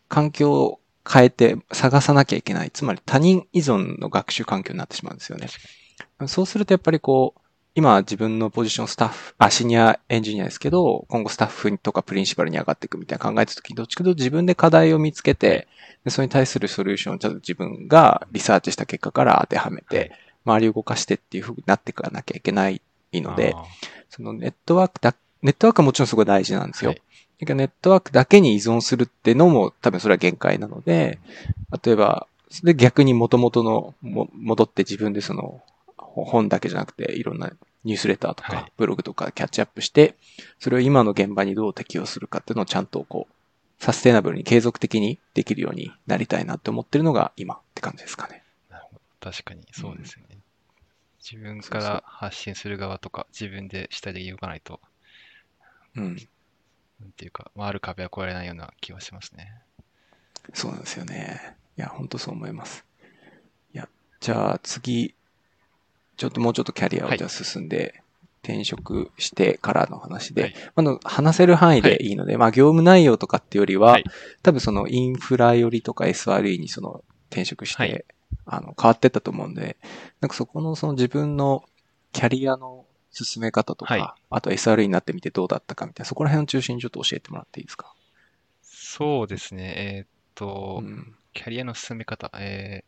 [0.08, 2.70] 環境を変えて探さなきゃいけない。
[2.70, 5.48] つまり他人依存の学習環境になってしまうんですよね。
[6.26, 7.40] そうするとやっぱりこう、
[7.76, 15.68] 今は自分のポジションスタッフ、あ、シニアエンジニアですけど、今後スタッフとかプリンシパルに上がっていくみたいな考えたときに、どっちかというと自分で課題を見つけて、
[16.02, 20.12] でそれに対するソリューションをちょっと自分がリサーチした結果から当てはめて、
[20.46, 22.80] 周りを動かしてっていう風になっていかなきゃいけない
[23.12, 23.54] ので、
[24.08, 26.90] そのネットワークだ、ネットワークはもちろんすごい大事なんですよ。
[26.92, 27.02] はい
[27.38, 31.18] だけどネットワークだけに依存するってのも多分それは限界なので、
[31.84, 35.60] 例えば、それで逆に元々のも、戻って自分でその、
[35.98, 37.52] ほ本だけじゃなくていろんな
[37.84, 40.14] ニュースレターとはいかブログとかキャッチアップして、
[40.58, 48.42] それを今の現場にどう適用するかっていうのをちゃんとこう、サステナブルに継続的にできるようになりたいなって思ってるのが今って感じですかね。
[48.70, 49.30] なるほど。
[49.30, 50.35] 確かにそうですよね。
[51.28, 54.80] 自分から発信する側とか、自分で下で動かないと、
[55.96, 56.16] うん。
[57.00, 59.52] なんていうか、まあ、ある壁は越えられないような気はしますね。
[60.54, 61.56] そうなんですよね。
[61.76, 62.84] いや、本当そう思います。
[63.74, 63.88] いや、
[64.20, 65.16] じゃあ次、
[66.16, 68.02] ちょっともうちょっとキャリアはいをじゃあ進んで、
[68.44, 74.04] 転職してからの話で、はいあの、話せる範囲でいいので、まあ業務内容とかってよりは、はい
[74.44, 78.04] 多分そのインフラ寄りとか SRE にその転職して、はい
[78.44, 79.76] あの、変わってったと思うんで、
[80.20, 81.64] なんかそこのその自分の
[82.12, 84.22] キャリアの進め方とか、はい。
[84.30, 87.92] あと SRE になってみてどうだったかみたいな、そこら辺を中心にちょっと教えてもらっていいですか？
[88.62, 89.74] そうですね。
[89.76, 91.16] えーっと、うん。
[91.32, 92.30] キャリアの進め方。
[92.38, 92.84] え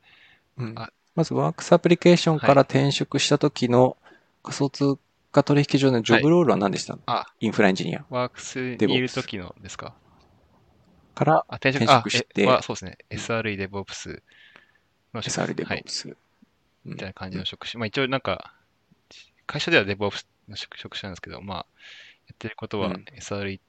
[0.57, 0.75] うん。
[0.77, 2.63] あまず、ワークスアプリケーションからはい。
[2.63, 3.97] 転職した時の
[4.43, 4.97] 仮想通
[5.33, 8.05] 貨取引所のジョブロールは何でしたの、ー、あ、インフラエンジニア。
[8.09, 9.95] ワークスにい DevOps る時のですか？
[11.15, 12.45] からあ、転職して。
[12.63, 12.99] そうですね。
[13.11, 14.23] SRE デボプス
[15.15, 15.85] の職 SR デはい。
[16.85, 17.79] みたいな感じの職種。
[17.79, 18.55] まあ一応なんか、
[19.47, 21.67] 会社ではデボプスの職職種なんですけど、まあ、
[22.27, 23.61] やってることはうん SRE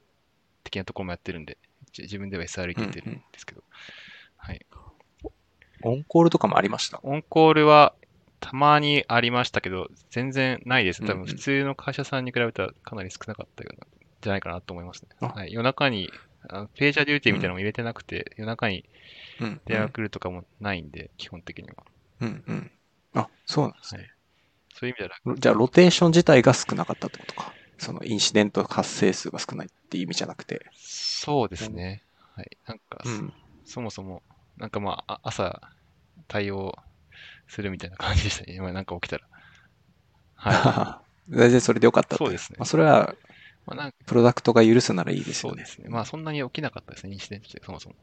[0.63, 1.57] 的なところもやってるんで、
[1.91, 3.63] じ自分では SRE って言ってるんですけど、
[4.37, 4.65] はい。
[5.81, 6.99] オンコールとかもありました？
[7.03, 7.95] オンコールは
[8.41, 11.05] たまにありましたけど、全然ないです。
[11.05, 13.87] 多分普通の会社さんに比べたらかなり少なかったような、
[14.21, 15.09] じゃないかなと思いますね。
[15.21, 16.11] あはい、夜中に、
[16.47, 18.85] あのページャーデューティーみたいなのも入れてなくて、夜中に
[19.39, 19.61] うん。
[19.65, 21.75] 電話来るとかもないんで、基本的には。
[22.21, 22.71] うんうん。
[23.13, 24.01] あ、そうなんですね。
[24.01, 24.11] はい。
[24.75, 27.53] そういう意味では楽じゃあ、ロテーション自体が少なかったってことか。
[27.77, 30.65] そのインシデント発生数が少ないっていう意味じゃなくて。
[30.75, 32.03] そうですね。
[32.35, 32.57] はい。
[32.67, 33.33] なんか、うん。
[33.65, 34.21] そもそも、
[34.57, 35.61] なんかまあ、あ朝
[36.27, 36.73] 対応
[37.47, 38.55] するみたいな感じでしたね。
[38.55, 39.23] 今なんか起きたら。
[40.35, 43.29] は 全然それでよかったそうですねまあ、それは、い。
[43.65, 45.63] まあなんかプロダクトが許すならいいですよね。
[45.63, 45.89] そうですね。
[45.89, 47.95] まあそんなに起きなかったですね、インシデントってそもそも。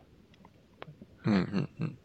[1.26, 1.98] うんうんうん。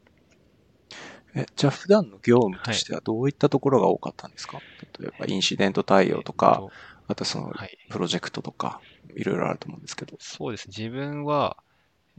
[1.36, 4.62] え、じゃあ普段の業務としてはどういったところが多かったんですか、
[5.00, 6.64] 例えばインシデント対応とか、
[7.08, 7.78] あとそのえっとはい。
[7.90, 8.82] プロジェクトとか、
[9.16, 10.18] いろいろあると思うんですけど。
[10.20, 10.74] そうですね。
[10.78, 11.58] 自分は、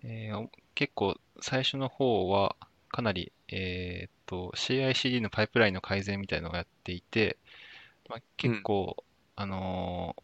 [0.04, 2.56] えー結構最初の方は
[2.90, 7.38] かなり、えーっと CI/CD のパイプラインの改善みたいなのをやっていて、
[8.08, 8.96] まあ、結構、
[9.36, 10.16] あの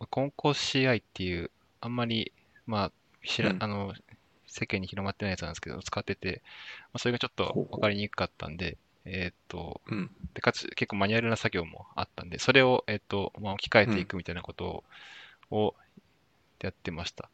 [0.00, 2.32] ーコンコース CI っていうあんまり、
[2.66, 2.92] まあ
[3.26, 3.94] 知らうんあの
[4.52, 10.10] 世間に広まってないやつなんですけど使ってて、まあ、それがちょっと分かりにくかったんで、えーっとうん。
[10.34, 14.84] でかつ結構マニュアルな作業もあったんで、それを、えっとまあ、置き換えていくみたいなこと
[15.50, 15.76] を,、を
[16.60, 17.30] やってました。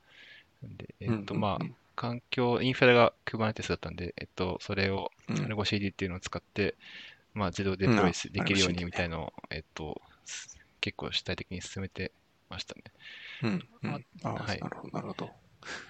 [0.62, 6.76] でえっとうんまあ、環境、インフラが Kubernetes だったんで、えっと、それをうん Argo CD っていうのを使って、
[7.34, 12.12] まあ、自動デプロイうんできるようにみたいのを、えっと、す結構主体的に進めて
[12.50, 12.82] ましたね。
[13.42, 13.68] うん。
[13.82, 14.04] うん。
[14.22, 15.34] あ、はいなるほど、なるほど。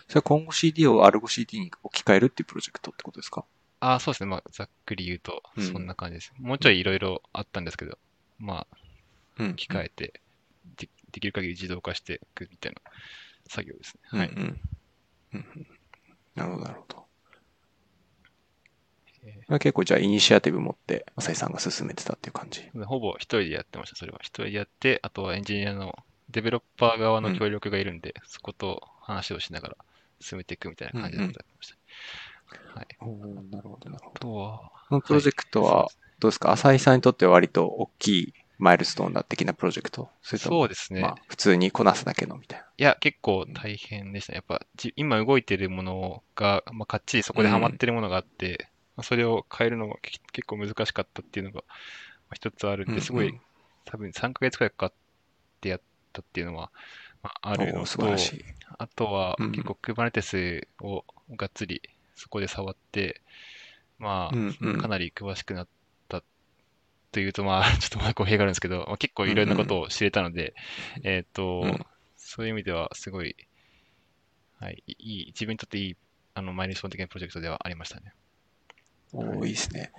[0.09, 3.45] それは今後 CD を Argo CD に置き換えるっていうプロジェクトってことですか？
[3.81, 4.27] ああ、そうですね。
[4.31, 6.33] まあ、ざっくり言うと、うんそんな感じです。
[6.39, 7.99] もうちょいいろいろあったんですけど、
[8.39, 8.77] まあ、
[9.39, 9.51] うん。
[9.51, 10.21] 置き換えて、
[10.77, 12.81] でできる限り自動化していくみたいな
[13.49, 14.19] 作業ですね。
[14.19, 14.29] はい。
[14.29, 14.61] うんうん。
[15.35, 15.67] うんうん
[16.35, 17.05] なるほど、なるほど。
[19.25, 22.61] えまあ結構じゃあイニシアティブ持って、浅井さんが進めてたっていう感じ。
[22.61, 24.19] ーほぼ一人でやってました、それは。
[24.23, 25.95] 一人でやって、あとはエンジニアの
[26.31, 29.77] デベロッパー側の協力がいるんで、そこと話をしながら
[30.21, 31.77] 進めていくみたいな感じでやってました。
[32.79, 32.87] はい。
[33.51, 36.53] なるほど、なるほあとは、このプロジェクトは、どうですか？
[36.53, 40.11] 浅井さんにとっては割と大きいマイルストーンだ的なプロジェクト？
[40.23, 41.01] それとも、そうですね。
[41.01, 42.65] まあ、普通にこなすだけのみたいな？
[42.65, 44.37] いや、結構大変でしたね。
[44.37, 51.63] やっぱ、じ今動いてるものが、まあ、かっちりそこでハマってるものがあって、まあそれを変えるのがけ結構難しかったっていうのが、ま
[52.33, 53.41] あ一つあるんで、すごい、うんうん
[53.91, 54.93] 多分3ヶ月くらいかかっ
[55.63, 55.81] てやっ
[56.13, 56.71] たっていうのは、ま
[57.23, 58.45] あ、あるのと、晴らしい。
[58.79, 59.53] あとはうん。
[59.53, 61.05] 結構 Kubernetes を
[61.37, 61.83] がっつり
[62.15, 63.21] そこで触って、
[63.99, 65.69] まあ、かなり詳しくなっ
[66.09, 66.23] た
[67.13, 70.55] というと、まあ、 ちょっとまあ語弊があるんですけど、まあ、結構いろんなことを知れたので、
[71.03, 71.87] えっ、と、うん。
[72.17, 73.37] そういう意味ではすごい、
[74.61, 75.97] はい、いい、自分にとっていい、
[76.35, 78.13] あの、マイルストーン的なプロジェクトではありましたね。
[79.13, 79.51] おーい。
[79.51, 79.93] いですね。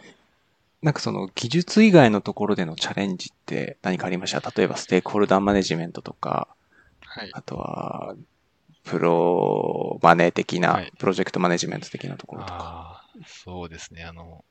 [0.82, 4.52] なんかその技術以外のところでのチャレンジって何かありました？
[4.56, 6.48] 例えばステークホルダーマネジメントとか、
[7.10, 7.30] はい。
[7.34, 8.15] あとは、
[8.84, 13.04] プロマネ的な、はいプロジェクトマネジメント的なところとか。
[13.26, 14.04] そうですね。
[14.04, 14.45] あの、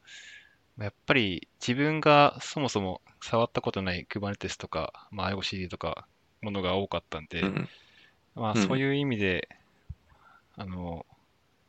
[0.78, 6.06] やっぱり自分がそもそも触ったことない Kubernetes とか、まあ、Argo CD とか
[6.40, 7.68] ものが多かったんで、うん
[8.34, 9.48] まあ、うんそういう意味で、
[10.56, 11.06] あの、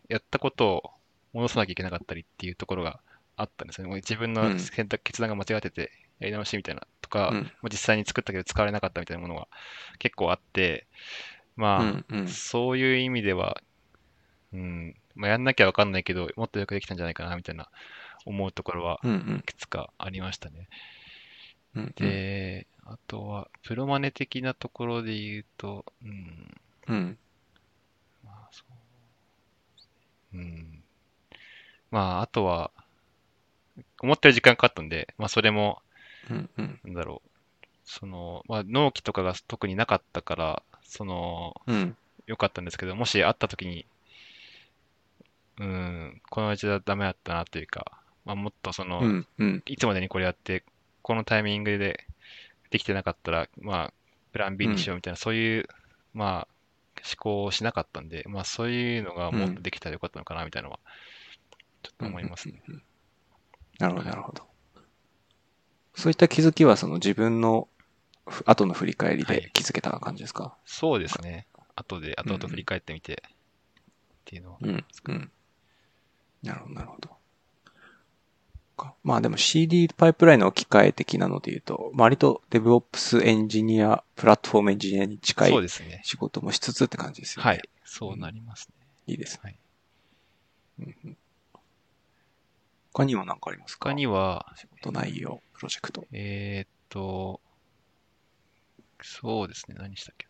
[0.10, 0.92] やったことを
[1.34, 3.02] 戻さなきゃいけなかったりっていうところが
[3.38, 3.96] あったんですよね。
[3.96, 9.48] 自分うんの選択、決断が間違ってて、やり直しみたいなとか、うん実際に作ったけど使われなかったみたいなものが
[10.00, 10.88] 結構あって、
[11.56, 13.62] まあ、うんうんそういう意味では、
[14.54, 17.70] うん、まあ、やんなきゃわかんないけど、もっとよくできたんじゃないかな、みたいな
[18.26, 20.68] 思うところはいくつかありましたね。
[21.76, 27.18] うんうんで、あとは、プロマネ的なところで言うと、うん、うん
[28.24, 28.64] まあ、そ
[30.34, 30.38] う。
[30.38, 30.84] うん。
[31.92, 32.72] まあ、あとは、
[34.02, 35.84] 思ったより時間かかったんで、まあ、それも、
[36.30, 37.30] うんうんなんだろう。
[37.86, 43.88] その、まあ、納期とかが特になかったから、その、うん良かったんですけど、もし会った時に、
[45.60, 50.64] うん、このうちはダメだったなというか、まあ、もっとその、うんうんいつまでにこれやって、
[51.02, 52.06] このタイミングで
[52.70, 53.94] できてなかったら、まあ、
[54.32, 55.68] プラン B にしようみたいな、そういう、
[56.14, 56.48] まあ、
[56.98, 60.80] 思考をしなかったんで、まあ、そういうのがもっとできたらよかったのかな、みたいなのは、
[61.82, 62.62] ちょっと思いますね。
[62.68, 62.84] うんうんうん
[63.80, 64.49] なるほど、なるほど。
[66.00, 67.68] そういった気づきは、その自分の
[68.26, 71.46] ふ後の振り返りはいで気づけた感じですか、そうですね。
[71.76, 73.32] 後で、後々振り返ってみて、っ
[74.24, 74.58] ていうのは。
[74.62, 75.32] うん、うん。
[76.42, 77.10] なるほど、なるほど。
[78.78, 85.70] かまあでも CD パイプラインの置き換え的なので言うと、割と DevOps エンジニア、プラットフォームエンジニアに近い。
[86.04, 87.50] 仕事もしつつって感じですよね。
[87.50, 87.62] はい。
[87.84, 88.88] そうなりますね。
[89.08, 89.42] いいですね。
[89.44, 89.60] はい
[90.80, 91.18] うんうん
[92.92, 93.90] 他には何かありますか？
[93.90, 96.08] 他には、仕事内容、プロジェクト。
[96.14, 97.42] えーっと、
[99.02, 100.28] そうですね、何したっけ。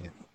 [0.00, 0.26] えー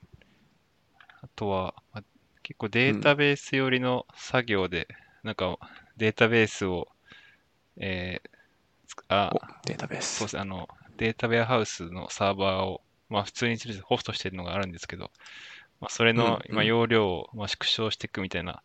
[1.22, 2.04] あとは、まあ
[2.44, 4.88] 結構データベース寄りの作業で、
[5.24, 5.58] なんか
[5.98, 6.88] データベースを、
[7.78, 8.30] えー
[9.10, 10.20] あお、データベース。
[10.20, 10.68] そうですね、あの、
[10.98, 15.12] データウェアハウスのサーバーを、まあ普通にホストしてるのがあるんですけど、
[15.82, 18.64] まあそれのうんうん今容量をまあ縮小していくみたいな、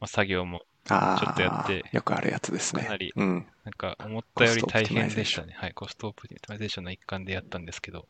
[0.00, 0.96] まあ、作業もちょ
[1.30, 2.82] っとやってよくあるやつですね。
[2.82, 3.46] かなりうん。
[3.64, 5.54] なんか思ったより大変でしたね。
[5.56, 8.06] はい、コストオプティマイゼーションの一環でやったんですけど、うん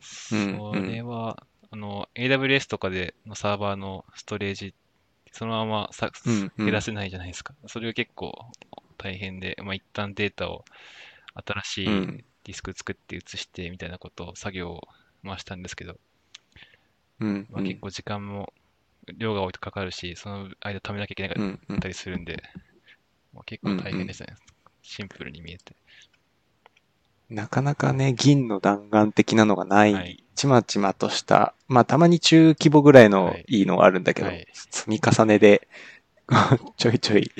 [0.00, 4.74] それは、あの、AWS とかでのサーバーのストレージ、
[5.32, 6.10] そのままさ
[6.58, 7.54] 減らせないじゃないですか。
[7.66, 8.32] それが結構
[8.98, 10.64] 大変で、まあ、一旦データを
[11.46, 12.24] 新しいうん。
[12.44, 14.82] ディスク作って移してみたいなことを作業を
[15.24, 15.96] 回したんですけど、
[17.20, 17.46] うん。
[17.50, 18.52] まあ、結構時間も
[19.16, 21.60] 量が多いとかかるし、その間貯めなきゃいけなかうん。
[21.68, 22.42] うんったりするんで、
[23.32, 24.34] まあ、結構大変でしたね。
[24.82, 25.74] シンプルに見えて。
[27.30, 35.68] なかなかね、銀の弾丸的なのがない、はいちまちまとした、まあたまに中規模ぐらいのはいいいのがあるんだけど、はい積み重ねで、
[36.76, 37.30] ちょいちょい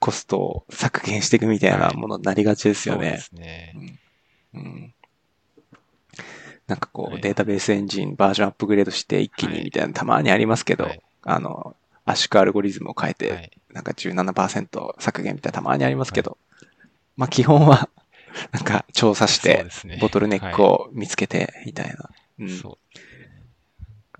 [0.00, 3.18] コストを削減していくみたいなものになりがちですよそうでね。
[3.18, 3.74] すね。
[4.54, 4.94] うん
[6.72, 7.20] なんかこう、はい。
[7.20, 11.02] データベースエンジンバージョンアップグレードして一気にみたいなのたまにありますけど、はい。
[11.22, 13.50] あの、圧縮アルゴリズムを変えて、はい。
[13.74, 16.38] なんか17%削減みたいなたまにありますけど、
[17.16, 17.90] まあ基本は、
[18.52, 19.66] なんか調査して
[20.00, 22.08] ボトルネックを見つけて、みたいな。
[22.38, 22.62] うん。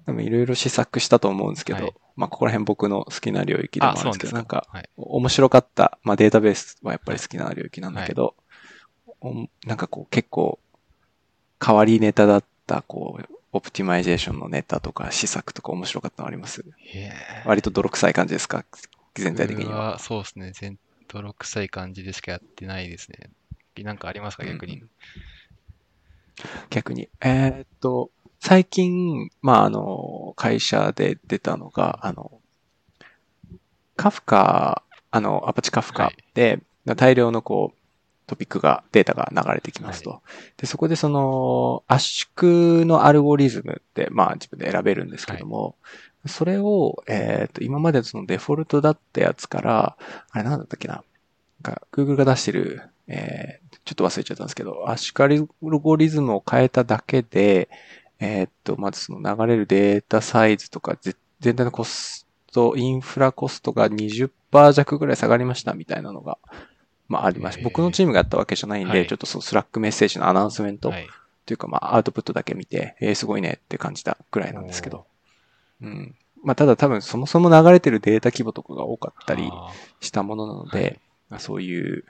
[0.05, 1.95] でもいろいろ試作したと思うんですけど、はい。
[2.17, 4.89] まあここら辺僕の好きな領域でもあるんですけど、なんか、はい。
[4.97, 8.35] 面白かった、まあデータベースはやっぱり好きな領域なんだけど、
[9.23, 10.59] おなんかこう結構
[11.65, 16.65] 変わりネタだった、こう、オプティマイゼーションのネタとか試作とか面白かったのあります？
[17.45, 18.65] 割と泥臭い感じですか？
[19.15, 19.99] 全体的に僕は。
[19.99, 20.53] そうですね。
[20.53, 23.31] 全泥臭い感じでしかやってないですね。
[23.85, 24.81] なんかありますか、逆に。
[24.81, 24.91] うん
[26.71, 27.09] 逆に。
[27.21, 32.41] えーっと、最近、まあ、あの、会社で出たのが、あの、
[33.97, 36.59] カフカ、あの、アパチカフカで、
[36.97, 37.82] 大量のこう、
[38.27, 40.23] トピックが、データが流れてきますと。
[40.57, 45.77] で、そこでその、圧縮のアルゴリズムって、まあ自分で選べるんですけども、
[46.27, 49.97] それを、えっ、と、今までそのデフォルトだったやつから、
[50.31, 51.03] あれなんだったっけな？
[51.63, 57.69] なんか、Google が出してる、えー、ちょっと忘れちゃったんですけど、圧縮アルゴリズムを変えただけで、
[58.21, 64.31] えっ、と、まずその流れるデータサイズとか、ぜ全体のコスト、インフラコストが20%
[64.73, 66.39] 弱ぐらい下がりましたみたいなのが、
[67.13, 67.61] まあありました。
[67.61, 71.09] へー僕のチームがやったわけじゃないんで、はいちょっとそのスラックメッセージのアナウンスメントはい。
[71.45, 75.07] というか、まあ、アウトプットだけ見て、えー、すごいねって感じたぐらいなんですけど。
[75.83, 76.15] うん。
[76.45, 82.05] まあ、ただ多分そもそも流れてるデータ規模とかが多かったりあしたものなので、はいまあ、そういう、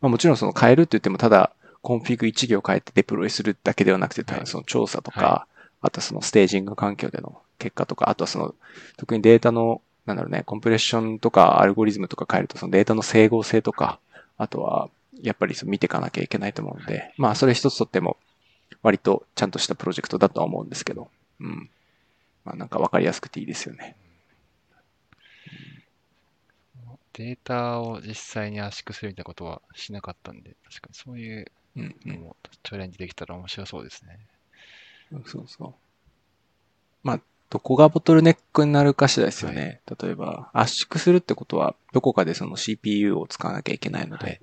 [0.00, 1.52] まあ、もちろんその変えるって言っても、ただ、
[1.82, 5.46] コンフィグ1行変えてデプロイするだけではなくて、多分その調査とか、は
[5.80, 8.54] あとそのステージング環境での結果とか、あとはその、
[8.96, 14.00] 特にデータの、なんだろうね、コンプレッションとかアルゴリズムとか変えると、そのデータの整合性とか、
[14.36, 18.16] あとは、やっぱりその見ていかなきゃいけないと思うんで、まあ、それ一つとっても、
[18.82, 21.08] 割とちゃんとしたプロジェクトだとは思うんですけど、
[21.40, 21.70] うん。
[22.44, 23.96] まあ、なんかわかりやすくていいですよね。
[26.78, 32.12] ーデータを実際に圧縮するみたいなことはしなかったんで、確かにそういううん、うん。
[32.14, 34.18] のもチャレンジできたら面白そうですね。
[35.26, 35.74] そうそう。
[37.02, 37.20] まあ、
[37.52, 39.82] どこがボトルネックになるか次第ですよね。
[40.00, 44.40] 例えば、圧縮するってことは、どこかでその CPU を使わなきゃいけないので、はい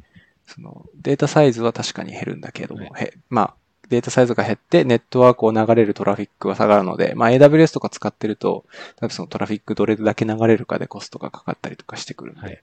[0.49, 3.53] そのデータサイズは確かに減るんだけれども、はいへまあ、
[3.89, 12.61] データサイズが減って、ネットワークを流れるトラフィックは下がるので、まあ AWS とか使ってると、多分そのトラフィックどれだけ流れるかでコストがかかったりとかしてくるんで、はい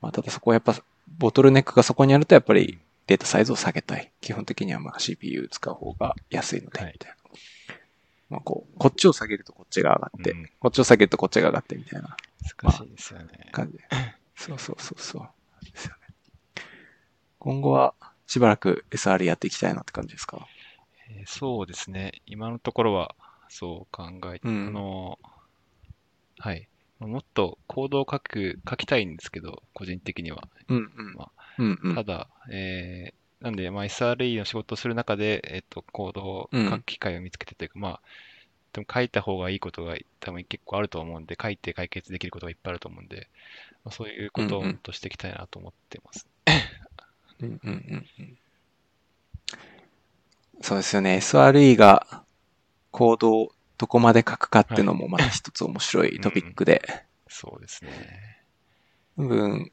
[0.00, 0.74] まあただそこはやっぱ、
[1.18, 4.10] ボトルネックがそこにあるとやっぱりデータサイズを下げたい。
[4.20, 7.16] 基本的にはまあ CPU 使う方が安いので、はいみたいな。
[8.34, 12.16] まあこう、こっちを下げるとこっちが上がって、うんこっちを下げるとこっちが上がってみたいな
[12.62, 13.48] 難しいですよね。
[13.52, 13.84] 感じで。
[14.36, 15.64] そうそうそうそう。
[15.64, 16.64] ですよね。
[17.38, 17.94] 今後は
[18.26, 20.46] しばらく SR やっていきたいなって感じですか？
[21.10, 22.20] えーそうですね。
[22.26, 23.14] 今のところは
[23.48, 25.18] そう考えて、うんあの、
[26.38, 26.68] はい。
[27.00, 30.48] もっとコードを書く、書きたいんですけど、個人的には。
[30.68, 31.30] うんうんま。
[31.58, 31.94] うんうん。
[31.94, 38.00] ただ、えーなんで、まあ、SRE の仕事をする中で、えっと、コードを書く機会を見つけてというか、まあ、
[38.72, 43.28] でも書いた方がいいことが多分結構あると思うんで、書いて解決できることがいっぱいあると思うんで、
[43.84, 46.26] まあ、そういうことうんうんとしていきたいなと思ってます。
[47.40, 48.38] うんうんうんうん
[50.60, 51.16] そうですよね。
[51.18, 52.24] SRE が
[52.90, 56.80] コードをどこまで書くかっていうのもまた一つ面白いトピックで、
[57.28, 57.90] そうですね。
[59.18, 59.72] 多分、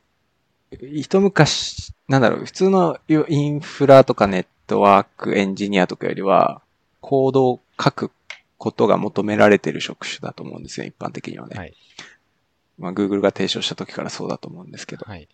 [0.80, 6.62] 一昔、なんだろう、普通のインフラとかネットワークエンジニアとかよりは、
[7.02, 8.12] コードを書く
[8.58, 11.58] ことが求められてる職種だと思うんですよ、一般的にはね。
[11.58, 11.74] はい。
[12.78, 15.06] まあ、Google が提唱した時からそうだと思うんですけど。
[15.06, 15.28] はい。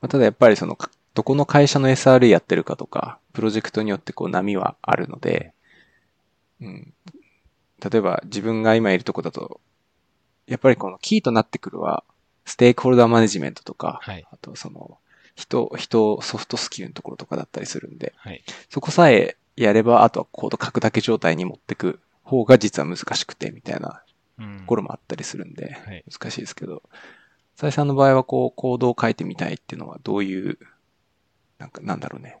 [0.00, 0.78] まあ、ただやっぱりその、
[1.14, 5.52] どこの会社の SRE やってるかとか、プロジェクトによってこう波はあるので、
[6.60, 6.94] うん。
[7.90, 9.60] 例えば自分が今いるとこだと、
[10.46, 12.04] やっぱりこのキーとなってくるは、
[12.44, 14.26] ステークホルダーマネジメントとか、はい。
[14.30, 14.98] あとその、
[15.34, 18.42] 人、人、ソフトスキルのところとかだったりするんで、はい。
[18.68, 24.02] そこさえやれば、あとはコード書くだけ状態に持ってく方が実は難しくて、みたいな
[24.38, 26.82] うんところもあったりするんで、はい難しいですけど、
[27.54, 30.58] さいさんの場合はこう、コードを書いてみたいっていうのはどういう、
[31.58, 32.38] なんか、なんだろうね、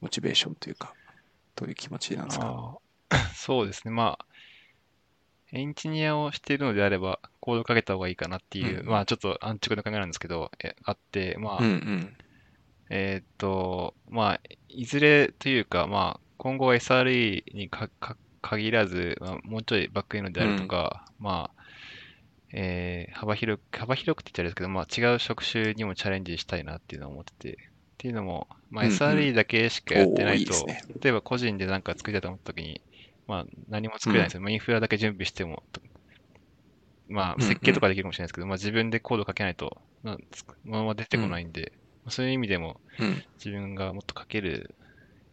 [0.00, 0.94] モチベーションというか、
[1.56, 2.78] どういう気持ちなんですか？
[3.34, 3.90] そうですね。
[3.90, 4.26] まあ、
[5.52, 8.86] エンジニアをしているのであれば、コードかけた方がいいかなっていう、うん。
[8.88, 12.16] まあちょっと安直な考えなんですけど、えあって、まあ、うんうん。
[12.90, 21.62] えーっと、まあ、いずれというか、まあ、今後は SRE にかか限らず、まあ、もうちょいバックエンドであるとか、まあ、
[22.54, 27.56] えー幅広く、幅広くって言っちゃあれですけど、まあ、違う職種にもチャレンジしたいなっていうのを思ってて、っ
[27.98, 28.96] ていうのも、まあ、うんうん。
[28.96, 30.82] SRE だけしかやってないと、いいですね。
[31.02, 32.82] 例えば個人で何か作りたいと思った時に、
[33.26, 34.40] まあ、何も作れないんですよ。
[34.42, 35.80] まあ、インフラだけ準備しても、と
[37.12, 40.16] まあ、うんうん設計とかできるかもしれないですけど、まあ、自分でコード書けないと、ま
[40.64, 41.72] まま出てこないんで、
[42.04, 43.22] まあそういう意味でも、うん。
[43.44, 44.74] 自分がもっと書ける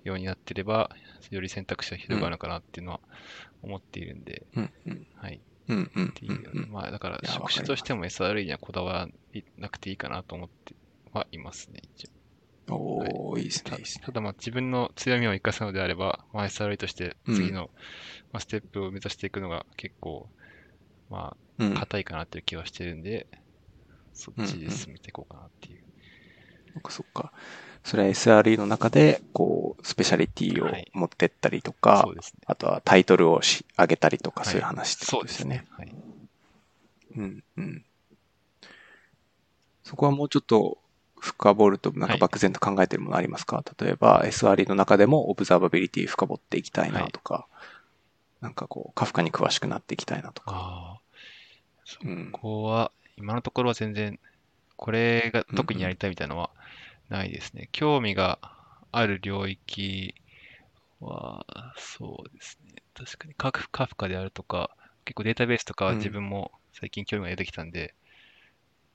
[0.03, 0.89] ようになってれば、
[1.30, 2.99] より選択肢が広がるのかなっていうのは
[3.61, 5.07] 思っているんで、うんうん。
[5.15, 5.41] はい。
[5.67, 6.71] うんうんっていう、うんうん。
[6.71, 9.07] まあだから職種としても SRE にはこだわら
[9.57, 10.75] なくていいかなと思って
[11.11, 12.75] はいますね、一応。
[12.75, 13.63] おー、いいいいです
[13.99, 14.05] ね。
[14.05, 17.69] ただまあ自分の強みを生かすのであれば、まあ、SRE として次の、
[18.32, 20.30] まあ、ステップを目指していくのが結構、
[21.09, 23.28] まうんあ、硬いかなっていう気はしてるんで、
[24.14, 25.84] そっちで進めていこうかなっていう。
[26.74, 27.34] そっかそっか。
[27.84, 32.39] それは SRE の中で、こう、スペシャリティをはい持ってったりとか、そうですね。
[32.45, 35.66] あとはタイトルをし上げたりとか、はいそういう話ってことですよね。。
[35.72, 35.95] はい。
[37.16, 37.86] うん、うん。
[39.84, 40.78] そこはもうちょっと
[41.20, 47.47] 深掘ると、なんかはい漠然と考えてるものありますか、例えば SRE の中でもオブザーバビリティ深掘っていきたいなとか、
[48.41, 51.01] なんかこう、カフカに詳しくなっていきたいなとか。
[51.89, 52.31] そうん。
[52.31, 54.19] こは、今のところは全然、
[54.77, 56.51] これが特にやりたいみたいなのは
[57.09, 57.69] ないですね。
[57.71, 58.39] 興味が
[58.91, 60.15] ある領域
[61.01, 61.45] は、
[61.77, 62.83] そうですね。
[62.95, 64.71] 確かにカフカフカであるとか、
[65.05, 67.95] 結構データベースとか自分も最近興味が出てきたんで、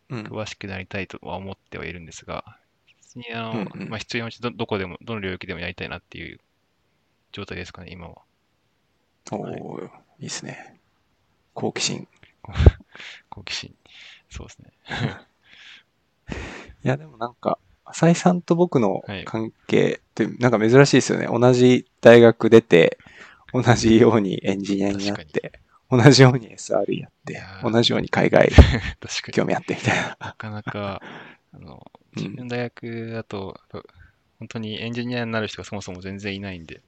[0.08, 0.24] うん。
[0.24, 2.58] 詳しくなりたいとは思ってはいるんですが、
[2.98, 6.40] 別にあの、うんうんまあ、必要なうちどどこでも、どの領域でもやりたいなっていう
[7.32, 8.22] 状態ですかね、今は。
[9.32, 9.88] おー、い
[10.20, 10.80] いですね。
[11.54, 12.08] 好奇心。
[13.30, 13.74] 好奇心。
[14.30, 14.72] そうですね。
[16.84, 21.26] いや、でもなんか、浅井さんと僕のはい関係って、なんか珍しいですよね。
[21.26, 22.98] 同じ大学出て、
[23.52, 28.50] 同じようにエンジニアになって、同じように SR やって同じように海外。
[29.32, 30.16] 興味あってみたいな。
[30.18, 31.02] なかなか、
[31.52, 33.88] あの、うん自分の大学だと、やっぱ
[34.38, 36.80] 本当にエンジニアになる人がそもそも全然いないんで、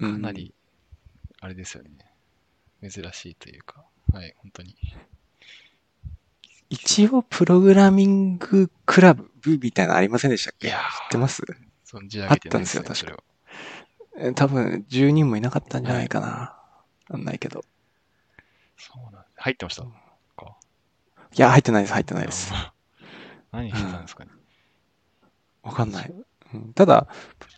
[0.00, 0.54] かなり、
[1.40, 1.90] あれですよね。
[2.82, 3.84] 珍しいというか、
[4.16, 4.76] はい、本当に。
[6.68, 10.68] 一応、プログラミングクラブみたいなのありませんでしたっけ？
[10.68, 11.42] 知いやーってます？
[11.86, 13.22] 存じ上げてないあったんですよそれは
[14.18, 16.26] え多分、10人もいなかったんじゃないかな。
[16.26, 16.56] わ
[17.12, 17.64] かんないけど。
[18.78, 19.32] そうなんです。
[19.36, 19.82] 入ってました？
[19.82, 20.56] か
[21.36, 22.50] いや、入ってないです、入ってないです。
[22.54, 22.72] あ
[23.52, 24.30] 何してたんですかね？
[25.62, 26.10] わかんない。
[26.10, 27.06] うんただ、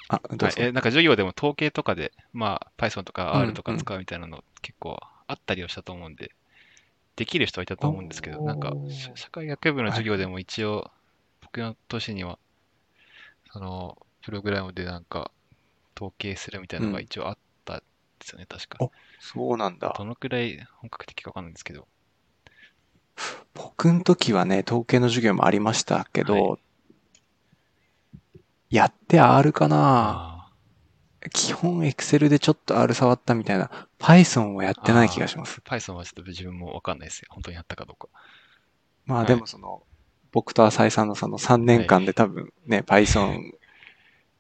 [0.08, 0.62] あ、どはい、うぞ。
[0.62, 6.32] え、なんか授業でも統計とかで、まあ、Python とかうん R とか使うみたいなの結構あったりはしたと思うんで、
[7.18, 10.88] できる人はいたと思うんですけど、なんか社社会学部の授業でも一応、
[11.40, 12.38] 僕の年には、
[13.52, 15.32] その、プログラムでなんか
[15.96, 17.84] 統計するみたいなのが一応あったんで
[18.20, 18.78] すよね、確か。
[18.84, 18.92] お。
[19.18, 19.92] そうなんだ。
[19.98, 21.88] どのくらい本格的かわかんないんですけど、
[23.52, 26.58] 僕の時はね、統計の授業もありましたけど、は
[28.70, 29.76] やって R かな。
[29.76, 30.27] あ
[31.32, 35.60] 基本 Excel でちょっと R 触ったみたいな、Python はやってない気がします。
[35.64, 37.28] Python はちょっと自分もわかんないですよ。
[37.30, 38.08] 本当にやったかどうか。
[38.12, 38.38] はい
[39.08, 39.82] まあでもその、
[40.32, 43.52] 僕と浅井さんのその3年間で多分ね、Python、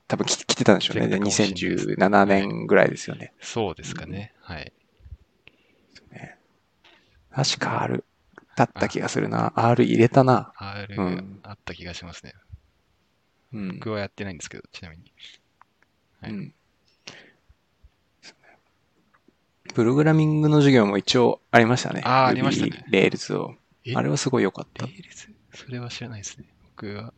[0.06, 1.08] 多分来来てたんでしょうね。
[1.08, 3.32] で来てたかもしれないです2017年ぐらいですよね。
[3.40, 4.34] そうですかね。
[4.40, 4.72] はい。
[6.12, 6.36] ね
[7.30, 8.04] 確か R
[8.56, 9.54] だった気がするな。
[9.56, 10.52] R 入れたな。
[10.56, 12.34] R うんあった気がしますね。
[13.54, 13.68] うん。
[13.78, 15.14] 僕はやってないんですけど、ちなみに。
[16.20, 16.54] はいうん。
[19.74, 22.02] プログラミングの授業も一応ありましたね。
[22.04, 23.54] あーありましたね Rails を。
[23.84, 23.94] え？
[23.94, 24.92] あれはすごい良かったレ。
[24.92, 26.46] ールズそれは知らないですね。
[26.76, 27.12] 僕は、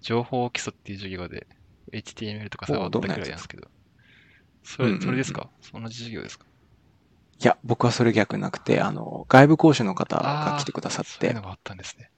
[0.00, 1.46] 情報基礎っていう授業で、
[1.92, 3.68] HTML とか触ったくらいなんですけど。
[4.62, 5.48] それ、うんうんうんそれですか？
[5.72, 6.44] 同じ授業ですか？
[7.40, 12.10] いや、僕はそれ逆なくて、あの、外部講師の方が来てくださってそういうの、があったんですね。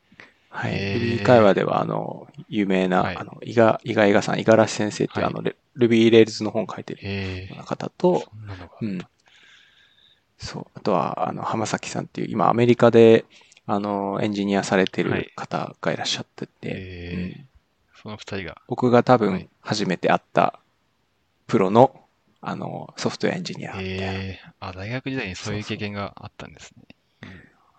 [0.51, 0.73] はい。
[0.75, 8.31] へー Ruby 界隈では、あの、有名な、はいあの、伊賀、伊賀伊賀さん、五十嵐先生っていう、はいあの、レ Ruby Rails の本書いてるえような方と。
[8.83, 8.99] うん。
[10.37, 10.67] そう。
[10.75, 13.25] あとは、あの、浜崎さんっていう、今、アメリカで、
[13.67, 17.47] あの、エンジニアされてはいる方がいらっしゃってて、えうん
[18.03, 18.57] その二人が。
[18.67, 20.59] 僕が多分はい、初めて会った、
[21.47, 22.09] プロの、
[22.41, 23.85] あの、ソフトウェアエンジニアみ。
[23.85, 26.73] ええあ、大学時代にそういう経験があったんです
[27.23, 27.31] ね。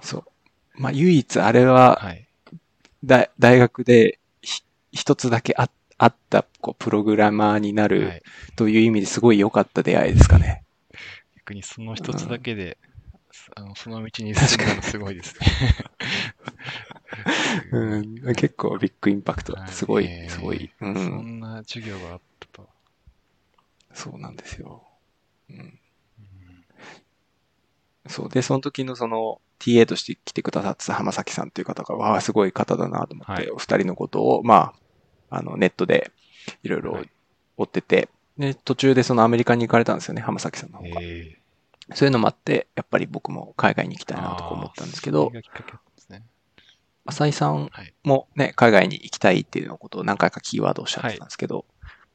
[0.04, 0.24] そう。
[0.76, 2.28] まあ、唯一、あれは、はい。
[3.04, 8.24] だ大学でひ一つだけああった、こう、プログラマーになはるい、
[8.56, 10.64] という意味ですごい良かった出会いですかね。
[11.38, 12.78] 逆にその一つだけで、
[13.56, 15.48] あのその道に進んだのすごいですね。
[17.72, 19.72] うん、結構ビッグインパクトだった。
[19.72, 20.72] すごい、えーすごい。
[20.82, 22.68] うそん、んな授業があったとは。
[23.94, 24.84] そうなんですよ。
[25.50, 25.80] うん、うん
[28.08, 28.30] そう。
[28.30, 34.74] で、その時のその TA として来てくださってた浜崎さんっていう方が、わあ、すごい方だなと思って、はいお二人のことを、ま
[35.30, 36.12] あ、あの、ネットで
[36.64, 37.10] いろいろはい
[37.58, 41.00] 追ってて、で、途中でそのアメリカに行かれたんですよね、浜崎さんの方が。
[41.02, 41.38] え
[41.94, 45.32] そういうのもあって、やっぱり僕も海外に行きたいなとか思ったんですけど。
[47.04, 47.94] 浅井さんはい。
[48.04, 51.66] もね、海外に行きたいっていうのことを何回かキーワードをおっしゃってたんですけど、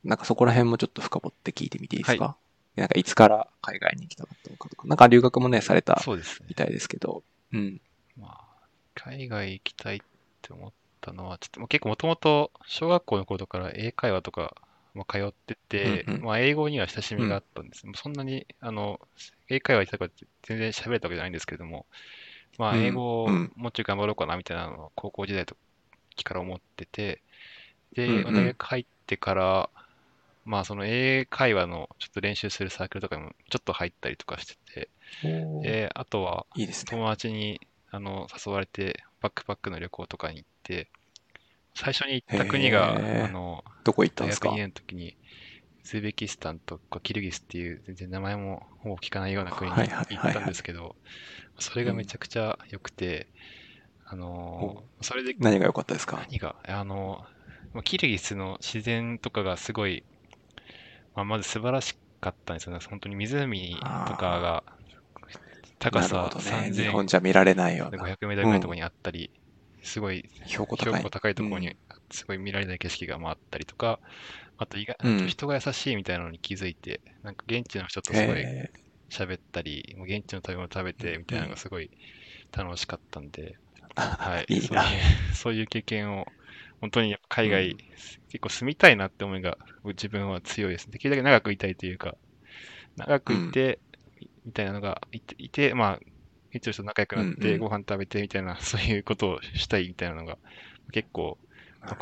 [0.05, 2.37] なんかそこら辺もちょっと深掘って聞いてみていいですか、
[2.77, 6.01] なんかいつから海外に行きたかったのかとか、なんか留学もね、された
[6.49, 6.55] み。
[6.55, 7.81] たいですけど、うん。
[8.17, 10.01] まあ、海外行きたいっ
[10.43, 14.55] て思ったのは、ちょっともう結構もともと小学校の頃から英会話とか、
[14.95, 16.23] まあ、通ってて、うんうん。
[16.25, 17.87] まあ、英語には親しみがあったんです。
[17.87, 18.99] もうそんなに、あの、
[19.49, 20.09] 英会話行きたか
[20.43, 21.87] 全然喋れたわけじゃないんですけども、
[22.59, 22.85] まあ、うん。
[22.85, 23.53] 英語をうん。
[23.57, 25.57] もうちょい頑張ろうかなみたいなのを高校時代と
[26.25, 27.23] から思ってて、
[27.95, 28.35] で、うんうん。
[28.35, 29.71] 大学入ってから、
[30.45, 34.91] まあ、その英会話のちょっと練習するサークルとかにもちょっと入ったりとかしてて、
[35.63, 36.91] で、あとは、いいですね。
[36.91, 40.89] 友達にあの誘われてバックパックの旅行とかに行って
[41.75, 42.95] 最初に行った国が
[43.25, 45.15] あのどこ行ったん大学ですか？2年の時にウ
[45.89, 50.97] ズベキスタンとかキルギスっていう全然名前もほぼ聞かないような国に行ったんですけど
[51.59, 53.29] それがめちゃくちゃ良くて
[54.05, 56.17] あのそれで何が良かったですか？
[56.29, 57.25] 何があの
[57.73, 60.03] まあキルギスの自然とかがすごい
[61.15, 62.81] まあまず素晴らしかったんですよね。
[62.91, 63.77] 本当に湖
[64.09, 64.65] とかが
[65.79, 66.51] 高さなるほどね。
[66.51, 67.99] 3000日本じゃ見られないような。
[67.99, 69.31] 500メートルぐらいのところにあったり、
[69.83, 70.93] すごい標高高い。
[70.93, 71.77] 標高高いところにうん
[72.11, 74.01] すごい見られない景色が回ったりとか、
[74.59, 78.71] あと意外、うんあと人が優しいみたいなのに気づいて、なんか現地の人とすごいへ
[79.11, 81.91] 喋ったり、現地の食べ物食べてみたいなのがすごい
[82.57, 84.83] 楽しかったんで、ーはい、いいな。
[84.83, 85.01] そういう
[85.35, 86.27] そういう経験を
[86.81, 87.77] 本当に海外、うん
[88.29, 90.93] 結構住みたいなって思いが自分は強いですね。
[90.93, 92.17] できるだけ長くいたいというか、
[92.97, 93.79] 長くいて、
[94.47, 96.01] みたいなのがいて、いてまあ、
[96.55, 100.39] 現地の人と仲良くなっうんうんてご飯食べてみたいな、 そういうことをしたいみたいなのが
[100.93, 101.39] 結構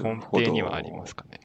[0.01, 1.41] 根底にはありますかね。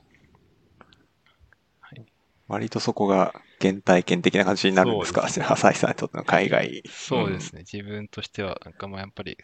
[2.47, 5.27] 割とそこが原体験的な感じになるんですか？
[5.29, 6.83] そう浅井さんにとっての海外。
[6.89, 7.61] そうですね。
[7.61, 9.37] 自分としては、なんかまあやっぱり、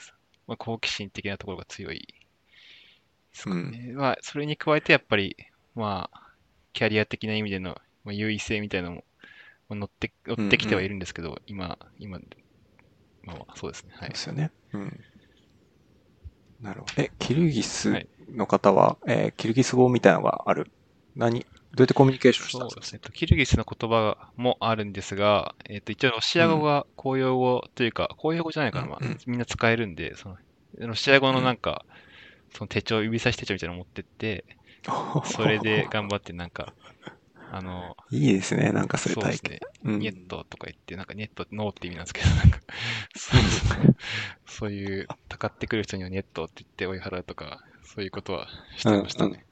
[0.47, 2.07] まあ、好奇心的なところが強い
[3.31, 3.91] ですかね。
[3.93, 5.35] まあ、それに加えてやっぱり、
[5.75, 6.21] まあ、
[6.73, 9.14] キャリア的な意味での、まあ、優位性みたいなのもまあ
[9.71, 12.19] 乗って、乗ってきてはいるんですけど、今、今、
[13.23, 13.93] まあまあ、そうですね。
[13.97, 14.15] はいで。
[14.15, 14.51] すよね。
[14.73, 14.99] うん。
[16.61, 17.03] なるほど。
[17.03, 20.71] え、キルギスはいの方は、えーキルギス語みたいなのがある？
[21.15, 21.45] 何ど
[21.79, 22.75] うやってコミュニケーションしたんですか？
[22.75, 22.99] そうですね。
[22.99, 30.37] とキルギスの言葉もあるんですが、えっ、と、一応ロシア語が公用語というか、公用語じゃないかな、まあうんうんみんな使えるんで、その、
[30.79, 31.85] ロシア語のなんか、
[32.53, 34.45] その手帳、指差し手帳みたいなの持ってって、
[35.25, 36.73] それで頑張ってなんか、
[37.51, 38.71] あの、いいですね。
[38.71, 39.59] なんかそういうそうです体験。
[39.59, 39.59] ね。
[39.83, 42.59] うんニェットとか言って、なんかネットノーって意味なんですけど、なんか、
[43.15, 43.41] そう
[44.47, 49.45] そういう、たかってくる人にはネットって言って追い払うとか、そういうことはしてましたね。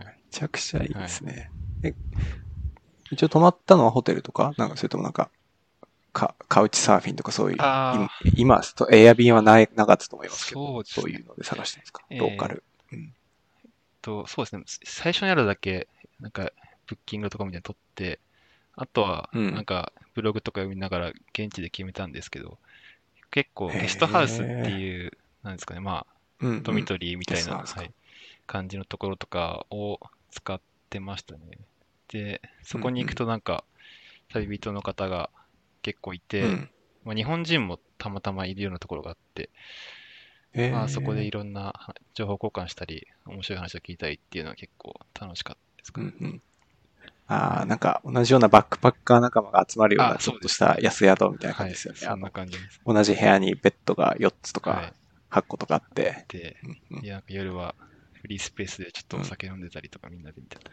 [0.00, 1.50] めちゃくちゃいいですね。
[1.82, 1.94] え、
[3.10, 4.54] 一応泊まったのはホテルとか？
[4.56, 5.30] なんかそれともなんか、
[6.12, 12.64] かカウチサーフィンとかそういう、あ今、今エアビンはないなかったと思いますけど、そうねそういうので探してるんですか、えーローカル。
[14.02, 14.62] と、そうですね。
[14.84, 15.88] 最初にあるだけ、
[16.20, 16.50] なんか、
[16.86, 18.20] ブッキングとかみたいに取って、
[18.76, 22.58] あとは、うんなんか、ブログとか読みながら現地で決めたんですけど、
[23.30, 25.12] 結構、ゲストハウスっていう、
[25.42, 26.06] なんですかね、ま
[26.40, 27.92] あ、んドミトリーみたいな、はい、
[28.46, 30.60] 感じのところとかを使っ
[30.90, 31.40] てましたね。
[32.08, 33.64] で、そこに行くとなんか、
[34.28, 35.30] 旅人の方が、
[35.82, 36.70] 結構いて、うん。
[37.04, 39.50] まあ、日本人もたまたまいるようなところがあって、
[40.54, 46.12] えーまあ、そこでいろんなは情報交換したり、面白い話を聞いたりっていうのは結構楽しかったですかね。
[46.20, 46.42] うんうん。
[47.26, 51.98] ああ、なんか同じようなバックパッカー仲間が集まるようなあちょっとした安宿みたいな感はい、じですよね。
[51.98, 52.32] そんなあ
[52.84, 54.94] 同じ部屋にベッドが4つとはいか。
[55.30, 56.26] 8個とかあって。
[56.28, 57.74] で、うんうん夜は
[58.12, 60.70] フリースペースでちょっとお酒飲んでたりとかみんなでみたいな。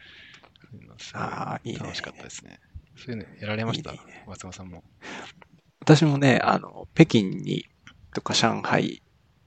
[1.13, 1.79] ああ、いいね。
[1.79, 2.59] 楽しかったですね。
[2.95, 3.91] そういうのやられました？
[3.91, 4.83] いいね松山さんも。
[5.79, 7.65] 私もね、あの、北京に、
[8.13, 9.01] とか上海、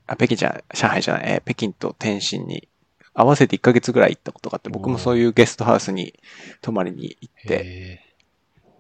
[0.06, 2.68] あ、北京じゃ上海じゃない、えー北京と天津に
[3.14, 6.14] 合わせて1ヶ月ぐらい行ったことがあって、僕もそういうゲストハウスに
[6.60, 8.00] 泊まりに行って、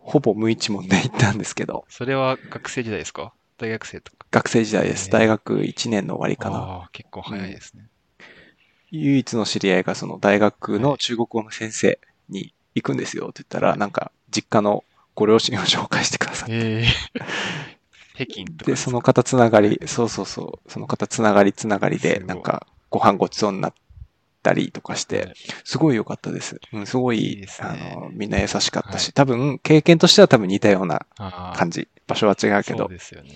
[0.00, 3.32] ほぼ無一文で行ったんですけど、それは学生時代ですか？
[3.56, 4.26] 大学生とか。
[4.30, 5.08] 学生時代です。
[5.10, 6.56] 大学1年の終わりかな。
[6.58, 7.84] ああ、結構早いですね。
[8.90, 16.84] 唯一の知り合いがその大学の中国語の先生に行くんですよって言ったら、なんか実家のご両親を紹介してくださって。
[18.14, 23.74] 北京とかで、その方つながり、そうそうそう、その方つながりつながりで、なんかご飯ごちそうになっ
[24.44, 25.34] たりとかして、
[25.64, 26.60] すごい良かったです。
[26.72, 31.06] うん、すごい、いいねあの、みんな優しかったし、はい多分、経験としては多分似たような
[31.56, 31.88] 感じ。
[32.06, 32.88] 場所は違うけそうど。
[32.88, 33.34] ですよね。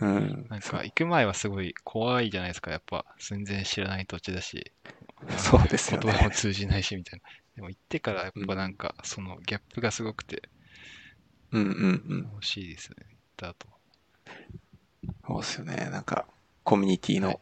[0.00, 0.46] うん。
[0.50, 2.70] なんか行く前はすごい怖いじゃないですか。
[2.70, 4.72] やっぱ全然知らない土地だし。
[5.36, 7.24] そうですよね言葉も通じないしみたいな。
[7.56, 10.48] でも行ってからやっぱなんかそのギャップがすごくて
[11.52, 12.30] うんうんうん。
[12.34, 12.96] 欲しいですね。
[13.00, 13.68] 行った後。
[15.26, 15.88] そうですよね。
[15.90, 16.26] なんか、
[16.64, 17.40] コミュニティの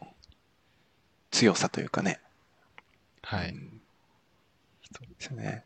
[1.30, 2.20] 強さというかね。
[3.26, 3.50] はい。
[3.50, 3.82] うん
[5.00, 5.64] ですよね。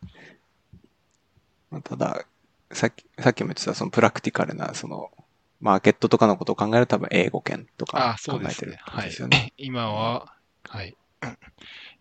[1.70, 2.24] まあただ、
[2.72, 5.10] さっき、さっきも言ってた、そのプラクティカルな、その、
[5.60, 9.28] マーケットとかのことを考えると多分英語圏とあか考えてるそうですね。
[9.28, 9.52] はい。
[9.58, 10.26] 今は、
[10.64, 10.96] はい。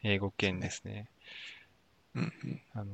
[0.03, 1.10] 英語圏ですね。
[2.16, 2.93] うんうんあの、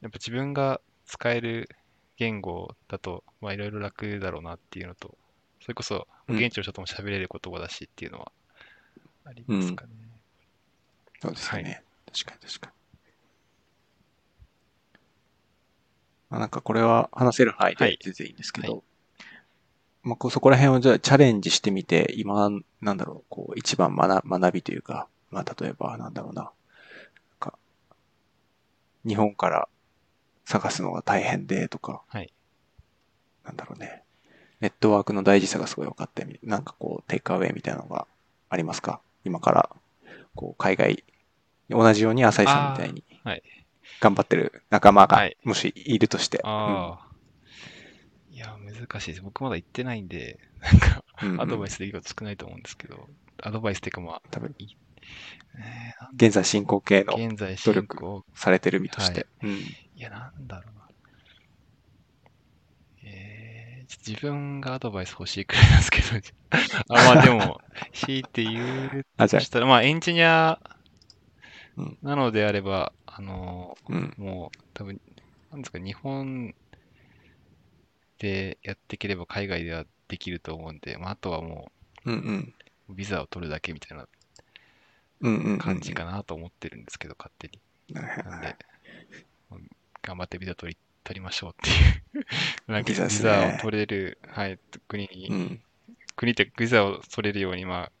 [0.00, 1.68] やっぱ自分が使える
[2.16, 5.16] 言語だと、まあいろいろ楽だろうなっていうのと、
[5.60, 8.32] それこそうん現地の人とも喋れる言葉だしっていうのは
[9.24, 10.07] ありますかね。
[11.20, 11.82] そうですよね。
[12.12, 12.72] 確かに確かに。
[16.30, 17.92] まあ、なんかこれは話せる範囲はい。
[17.92, 18.82] で全然いいんですけど、は
[20.02, 22.50] まあこうそこら辺をじゃあチャレンジしてみて、今、
[22.80, 26.52] なんだろう、こう一番学学びというか、まあ例えばなんだろうな、なん
[27.40, 27.58] か
[29.06, 29.68] 日本から
[30.44, 32.32] 探すのが大変でとか、はい。
[33.44, 34.02] なんだろうね、
[34.60, 38.06] ネットワークの大事さがすごい分かってみ、なんかこうテイクアウェイみたいなのが
[38.50, 39.00] ありますか？
[39.24, 39.70] 今から、
[40.38, 41.04] こう海外、
[41.68, 43.02] 同じように浅井さんみたいに
[44.00, 45.36] 頑張ってる仲間がはい。
[45.42, 47.08] もしいるとして、ああ。
[48.30, 49.22] いや、難しいです。
[49.22, 51.32] 僕まだ行ってないんで、なんか、うん。
[51.32, 53.08] うんアドバイスできること少ないと思うんですけど、
[53.42, 54.54] アドバイスっていうかまあ、多分
[56.14, 59.26] 現在進行形の現在努進力行、されてる身として。
[59.42, 59.50] うん。
[59.50, 59.64] い
[59.96, 60.88] や、なんだろうな。
[63.02, 66.06] えー、自分がアドバイス欲しいくらいなんですけど、
[66.88, 67.60] あ、まあでも、
[67.92, 70.60] 強いて言うあ、じゃとしたら、まあエンジニア
[71.76, 74.14] うんなのであれば、あの、あ、うん。
[74.16, 75.00] もう多分、
[75.50, 76.54] なんですか、日本
[78.18, 81.70] でやっていければ海外ではできると思うんで、まあ、あとはも
[82.04, 82.54] うんうん。
[82.88, 84.06] うビザを取るだけみたいな。
[85.58, 87.60] 感じかなと思ってるんですけど、勝手に。
[88.24, 88.56] なんで、
[90.02, 90.78] 頑張ってビザ取り
[91.08, 92.26] 取りましょうっていう。
[92.70, 95.60] なんかビビザを取れる、はい、国に、うん。
[96.16, 97.92] 国ってビザを取れるように、まあ、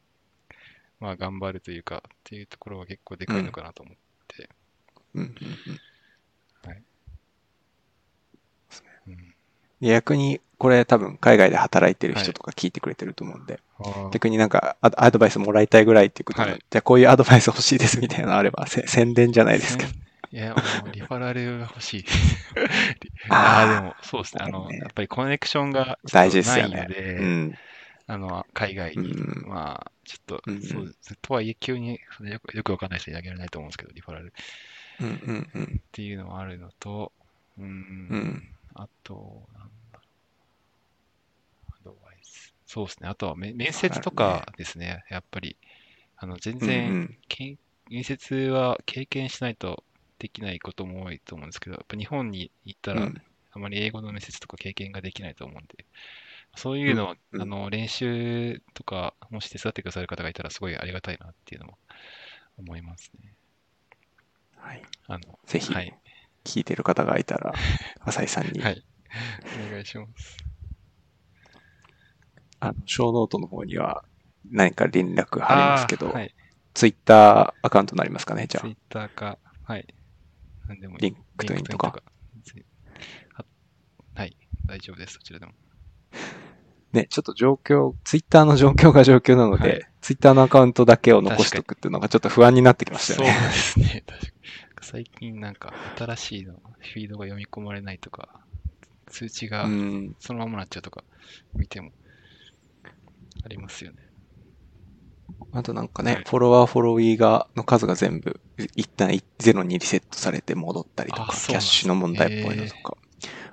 [1.00, 3.96] まあ頑張るというか、っていうところは結構でかいのかなと思っ
[4.36, 4.50] て。
[5.14, 5.22] うん。
[5.22, 5.32] うん。
[9.06, 9.14] うん。
[9.14, 9.34] うん。
[9.80, 14.10] で逆に、これ多分海外で働いてる人とか聞いてくれてると思うんで、あー。
[14.10, 16.60] 逆になんかアアドバイスもらいたいぐらいっていうことで、はい。
[16.68, 19.92] じゃあこういうアドバイス欲しいですみたいなのあれば、せ宣伝じゃないですけど。
[20.30, 22.04] いや、もうリファラルが欲しい。
[23.28, 24.42] あーああ、でも、そうですね。
[24.44, 26.58] あの、ねやっぱりコネクションが大事ですよね。
[26.58, 27.58] ないので、うん。
[28.06, 31.16] あの、海外に、うんまあ、ちょっと、うんうんそうです。
[31.22, 34.30] とはいえ、急によくよくわかんない人にあげられないと思うんですけど、リファラルっ
[35.00, 35.82] うんうんうん。
[35.92, 37.12] ていうのはあるのと、
[37.58, 37.66] うん、
[38.08, 38.54] うん。
[38.74, 40.02] あと、なんだろ
[41.70, 41.72] う。
[41.80, 42.54] アドバイス。
[42.66, 43.08] そうですね。
[43.08, 45.02] あとはめ面接とかですね。
[45.10, 45.56] やっぱり、
[46.16, 47.58] あの、全うん然、うんけん
[47.90, 49.84] 面接は経験しないと
[50.18, 55.86] できないことも多いと思うんですけど、やっぱ日本に行ったら、うんあまり英語の面接とか経験ができないと思うんで、
[56.54, 61.78] そういうのを、うんうんあの練習とか、もし手伝ってくださる方がいたら、すごいありがたいなっていうのも
[62.58, 63.32] 思いますね。
[64.56, 64.82] はい。
[65.06, 65.94] あのぜひはい。
[66.44, 67.52] 聞いてる方がいたら、
[68.04, 68.84] 浅井さんに、はい。
[69.68, 70.36] お願いします。
[72.60, 74.04] あの、ショーノートの方には
[74.50, 76.34] 何か連絡貼りますけど、はい。
[76.74, 78.70] ツイッターアカウントになりますかね、じゃあツイ。
[78.72, 79.86] ッターか、はい。
[80.68, 81.00] なんでもいい。
[81.00, 82.02] リンクトインとか。
[84.14, 84.36] はい。
[84.66, 85.52] 大丈夫です、そちらでも。
[86.92, 93.38] ね、ちょっと状況、ツイッターの状況が状況なので、はいツイッターのアカウントだけを残しておくっていうのがちょっと不安になってきましたそうよね。
[93.40, 94.32] ですね、確かに。
[94.80, 98.40] 最近なんか新しいの、フィードが読み込まれないとか、
[99.06, 100.16] 通知がうん。
[100.18, 101.04] そのままなっちゃうとか、
[101.54, 101.90] 見ても、
[103.44, 104.07] ありますよね。
[105.52, 108.40] あとなんかね、はいフォロワー、フォローが、の数が全部、
[108.76, 112.96] 一旦ゼロにリセットされて戻ったりとか、キャッシュの問題っぽいのとか。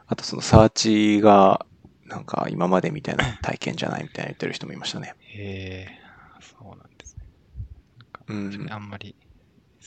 [0.08, 1.66] あとそのサーチが、
[2.06, 5.16] なんか今までみたいな体験じゃないみたいな言ってる人もいましたね。
[5.20, 6.00] へえ、
[6.42, 7.26] そうなんですね。
[8.28, 9.16] うんあんまり、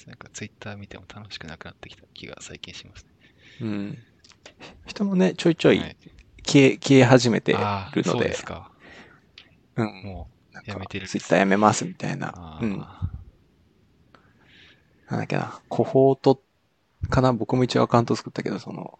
[0.06, 3.12] なんかツイッター見ても楽しくなくなってきた気が最近しますね。
[3.60, 3.98] うん。
[4.86, 5.96] 人もね、ちょいちょいはい
[6.46, 8.70] 消え、消え始めてるのでそうで、すか。
[9.76, 9.86] うん。
[9.86, 10.37] もなんか
[10.68, 12.58] やめてるツイッターやめますみたいなあ。
[12.60, 12.80] うん。
[12.80, 13.10] あ、
[15.08, 16.42] なんだっけな、コホート
[17.08, 18.98] かな僕も一応アカウント作ったけど、その、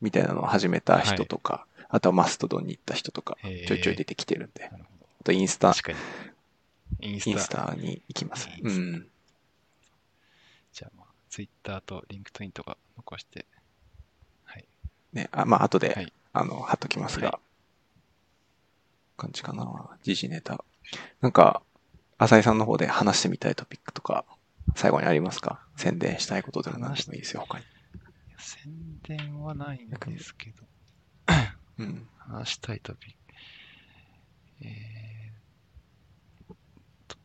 [0.00, 4.70] みたいなのを始めた人とか、あとはマストドンに行った人とか、ちょいちょい出てきてるんで。
[4.72, 5.98] あとインスタ、確かに。
[7.00, 7.30] インスタ。
[7.30, 8.48] インスタに行きます。
[8.62, 9.08] うん。
[10.72, 13.46] じゃあ、まあ、ツイッターとリンクトインとか残して、
[14.44, 14.64] はい。
[15.14, 17.40] ね、あまあ、後で、はいあの、貼っときますが、は
[19.16, 19.66] 感じかな。
[20.02, 20.62] 時事ネタ。
[21.20, 21.62] なんか、
[22.18, 24.24] 浅井さんの方で話してみたいトピックとか、
[24.74, 25.60] 最後にありますか？
[25.76, 27.64] 宣伝したいことでも何でもいいですよ、他に。
[28.38, 28.72] 宣
[29.02, 30.66] 伝はないんですけど、
[31.78, 32.08] うん。
[32.18, 33.16] 話したいトピック。
[34.62, 36.56] えーっ
[37.08, 37.16] と、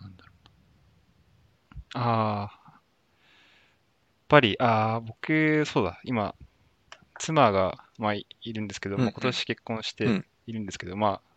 [0.00, 0.32] なんだろ
[1.94, 2.04] うな。
[2.04, 2.82] ああ、やっ
[4.28, 6.34] ぱり、ああ、僕、そうだ、今、
[7.18, 11.31] 妻が、まあ、いいるんですけど、うん今年結婚してうんいるんですけど、まあ、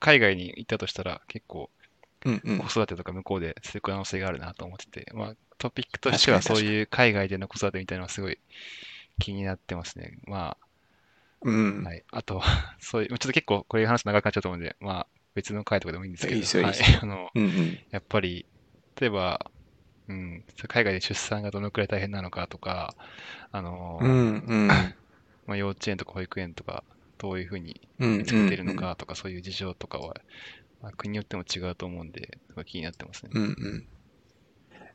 [0.00, 1.70] 海外に行ったとしたら、結構、
[2.24, 2.66] うんうん子。
[2.66, 8.38] 育てとか向こうでする可能性があるなと思ってて、まあ、トピックとしてはそういう海外での子育てみたいなのはすごい
[9.18, 10.18] 気になってますね。
[10.26, 10.56] ま
[11.42, 11.82] うん。
[11.84, 12.04] あ、はい。
[12.10, 12.42] あと、
[12.80, 17.78] そういう、ちょっと結構これ話す長くなっちゃうと思うんで、まあ、別の回とかでもいいんですけど、いいですよはい あの、うんうん。
[17.90, 18.46] やっぱり、
[19.00, 19.50] 例えば、
[20.08, 22.94] うん、海外で出産がどのくらい大変なのかとか、
[23.52, 24.68] あの、うんうん。
[25.46, 26.84] まあ、幼稚園とか保育園とか、
[27.18, 30.16] どういうふうにうん見つけてるのかとか、そういう事情とかは、
[30.82, 33.30] まあ、国によっても違うと思うんで、気になってますね。
[33.34, 33.86] うんうん。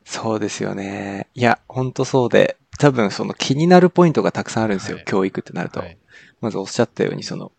[0.04, 1.28] そうですよね。
[1.34, 4.96] いや、ほんとそうで、多分その気になるポイントがたくさんあるんですよ。
[4.96, 5.80] はい教育ってなると。
[5.80, 5.98] はい。
[6.40, 7.52] まずおっしゃったように、その、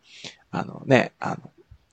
[0.49, 1.37] あのね、あの、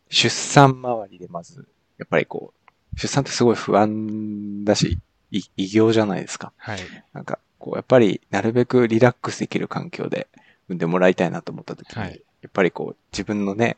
[0.09, 2.55] 出産周りでまず、やっぱりこ
[2.97, 4.99] う、出産ってすごい不安だし、
[5.31, 6.53] い異業じゃないですか。
[6.57, 6.81] はい。
[7.13, 10.29] なんか、こう、やっぱり、なるべくリラックスできる環境で
[10.69, 13.77] 産んでもらいたいなと思った時に、はいやっぱりこう、自分のね、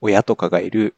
[0.00, 0.94] 親とかがいる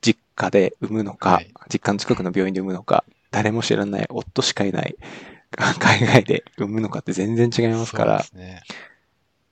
[0.00, 1.52] 実家で産むのか、はい。
[1.72, 4.96] 実家の近くの病院で産むのか、誰も知らない夫しかいない
[5.52, 8.22] 海外で産むのかって全然違いますから。
[8.22, 8.62] そう、ですね。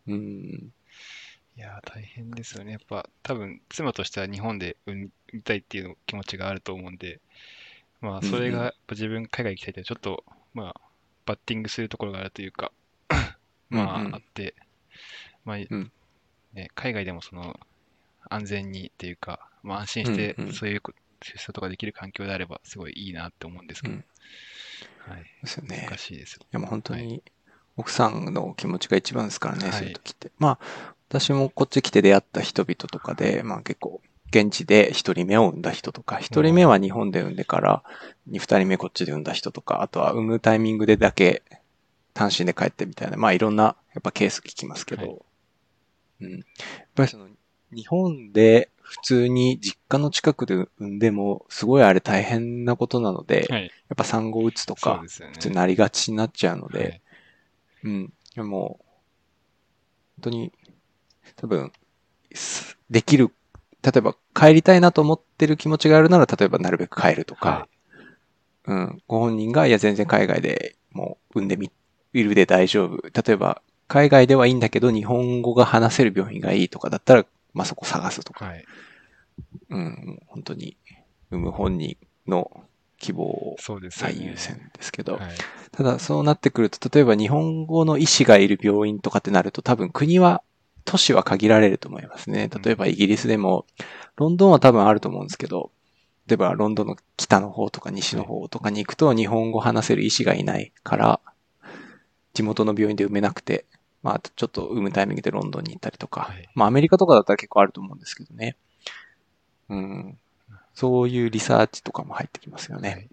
[0.08, 0.72] うん、
[1.56, 2.72] いやー、大変ですよね。
[2.72, 7.20] やっぱ、多分、妻としては日本で産みたいっていう気持ちがあると思うんで、
[8.00, 10.24] まあ、それが、自分、海外行きたいって、ちょっと、
[10.54, 10.80] まあ、
[11.26, 12.72] バッティングするところがあるというか、
[13.68, 14.54] まあ、あって、
[15.44, 15.92] まあ、ん
[16.52, 17.58] ね、海外でもその、
[18.30, 20.92] 安全にっていうか、まあ、安心してそういうこ
[21.22, 24.04] 出産とかできる環境であれば、すごいいいなって思うんですけど、うん
[25.08, 25.24] はい。
[25.42, 25.86] ですよね。
[25.88, 26.40] 難しいですよ。
[26.42, 27.22] いやもう本当に
[27.76, 30.30] 奥さんの気持ちが一番ですからね、はいそういう時って。
[30.38, 37.82] まあ、私もこっち来て出会った人々とかで、まあ結構、現地で一人目を産んだ人とか、一人目は日本で産んでから、
[38.26, 41.42] 二人目こっちで産んだ人とか、あとは産むタイミングでだけ
[42.12, 45.18] 単身で帰ってみたいな、まあいろんな、やっぱケース聞きますけど、はい
[46.20, 46.32] うん。
[46.32, 46.42] やっ
[46.94, 47.28] ぱりその、
[47.72, 53.66] 日本で普通に実家の近くで産んでも、すごいあれ大変なことなので、やはい。
[53.66, 55.04] っぱ産後うつとか。
[55.32, 57.00] 普通になりがちになっちゃうので、はい
[57.84, 58.12] うん。
[58.34, 58.80] でも、
[60.16, 60.52] 本当に、
[61.36, 61.72] 多分、
[62.34, 63.30] すできる、
[63.82, 67.68] 例えば帰りたいなと思ってる気持ちがあるなら、例えばなるべく帰るとか、は
[68.66, 69.02] うん。
[69.08, 71.70] ご本人が、いや、全然海外でもう産んでみ
[72.14, 72.98] るで大丈夫。
[73.02, 78.64] 例えば、海外ではいいんだけど、日本語が話せる病院がいいとかだったら、まあ、そこ探すとか、はい。
[79.70, 80.22] うん。
[80.26, 80.76] 本当に、
[81.30, 82.50] 産む本人の
[82.98, 83.56] 希望を。
[83.90, 85.22] 最優先ですけど、はい。
[85.72, 90.42] ただそうなってくると、例えば日本語の医師がいる病院とかってなると多分国は、
[90.84, 92.48] 都市は限られると思いますね。
[92.62, 93.66] 例えばイギリスでも、
[94.16, 95.70] ロンドンは多分あると思うんですけど、
[96.26, 101.20] 例えばロンドンの北の方とか西の方とかに行くと日本語話せる医師がいないから、
[102.34, 103.64] 地元の病院で産めなくて、
[104.02, 108.56] まあちょっと産むタイミングでロンドンに行ったりとか、はいまあアメリカとかだったら結構あると思うんですけどね。
[109.68, 110.18] うん。
[110.74, 112.88] そういうリサーチとかも入ってきますよね。
[112.90, 113.08] はい。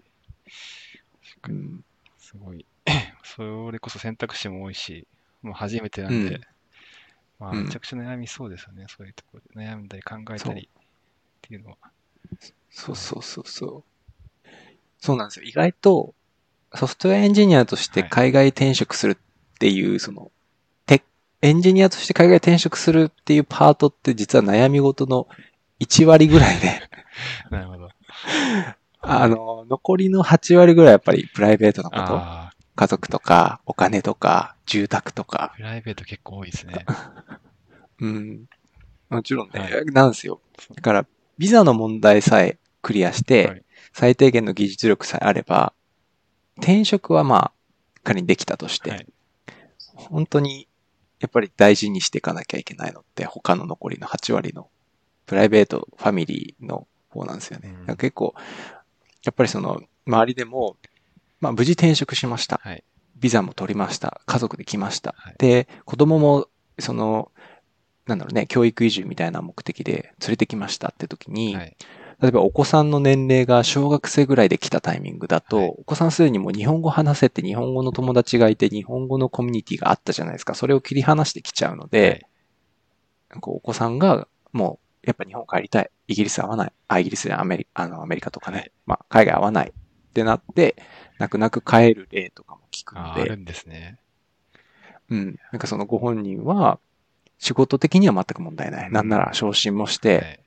[1.48, 1.84] うん。
[2.18, 2.64] すごい。
[3.24, 5.06] それこそ選択肢も多いし、
[5.42, 6.40] もう初めてなんで、うん
[7.38, 8.86] まあ、うんめちゃくちゃ悩みそうですよね。
[8.88, 10.84] そういうところで悩んだり考えたりっ
[11.42, 11.76] ていうのは。
[12.70, 14.50] そうそうそうそう。
[14.98, 15.44] そうなんですよ。
[15.44, 16.14] 意外と、
[16.74, 20.35] ソフトウェアエンジニアとしてはい海外転職するっていう、その、テ
[21.46, 25.28] エンジニアとして海外転職するっていうパートって実は悩み事の
[25.80, 26.82] 1割ぐらいで、
[27.50, 27.88] なるほど。
[29.00, 32.20] あの、残りの8割ぐらいやっぱりプライベートなこと、
[32.74, 36.84] 家族とか、お金とか、住宅とか、プライベート結構多いですね。
[38.00, 38.46] うん。
[39.08, 40.40] もちろんね、はなんですよ。
[40.74, 41.06] だから、
[41.38, 43.62] ビザの問題さえクリアして、はい
[43.98, 45.72] 最低限の技術力さえあれば、
[46.58, 47.52] 転職はまあ、
[48.04, 49.06] 仮にできたとして、はい
[49.94, 50.68] 本当に、
[51.20, 54.68] やっぱり大事にしていかなきゃいけないのって、他の残りの8割の、
[55.26, 57.74] プライベート、ファミリーの方なんですよね。
[57.88, 58.34] うん結構、
[59.24, 60.76] やっぱりその、周りでも、
[61.40, 62.60] まあ、無事転職しました。
[62.62, 62.84] はい。
[63.16, 64.20] ビザも取りました。
[64.26, 65.14] 家族で来ました。
[65.16, 66.48] はいで、子供も、
[66.78, 67.32] その、
[68.06, 71.76] なんだろうね、教育移住みたいな目的で連れてきましたって時に、はい。
[72.20, 80.54] 例えばお子さんの年齢が小学生ぐらいで来たタイミングだと、はいお子さんすでにもう日本語話せて日本語の友達がいて日本語のコミュニティがあったじゃないですか。
[80.54, 82.26] それを切り離してきちゃうので、
[83.40, 85.90] こうお子さんがもうやっぱ日本帰りたい。
[86.08, 86.72] イギリス合わない。
[86.88, 88.58] あ、イギリスでアメリあのアメリカとかね。
[88.58, 90.76] はいまあ海外合わないってなって、
[91.18, 93.98] 泣く泣く帰る例とかも聞くので、あるんですね。
[95.10, 95.38] うん。
[95.52, 96.78] なんかそのご本人は
[97.38, 98.90] 仕事的には全く問題ない。
[98.90, 100.40] なんなら昇進もして、はい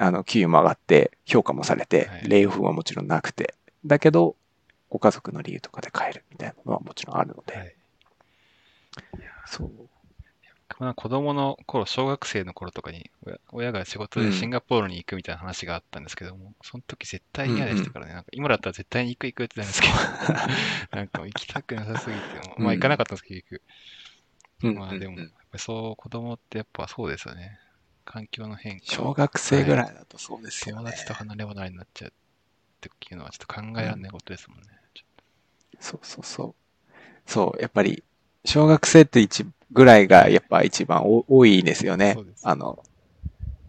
[0.00, 4.34] あの、給与も上がって、評価もされてはい、レイオフはもちろんなくて、だけど、
[4.88, 7.76] ご家族の理由とかで帰るみたいなのはもちろんあるので、はい。
[9.46, 9.70] そう。
[10.78, 18.14] まあ子供の頃、小学生の頃とかに親、親が仕事でシンガポールに行くみたいな話があったんですけども、その時絶対嫌でしたからね。
[18.14, 23.62] なんか今だったら絶対に行く行くって言ってたんですけど、 なんか行きたくなさすぎても、まあ行かなかったんですけど、結局。
[24.62, 27.58] うんまあでも、うんうんやっぱりそう、子供ってやっぱそうですよね。
[28.10, 28.86] 環境の変化。
[28.86, 30.82] 小学生ぐらいだとそうですよね。
[30.82, 32.12] 友達と離れ離れになっちゃうっ
[32.80, 34.64] ていうのはちょっと考えられないことですもんね。
[34.92, 35.04] ちょ
[35.78, 36.54] そうそうそう。
[37.30, 38.02] そう、やっぱり、
[38.44, 42.36] 小学生って一ぐらいがやっぱ一番お多いですよねそうで。
[42.36, 42.82] すあの、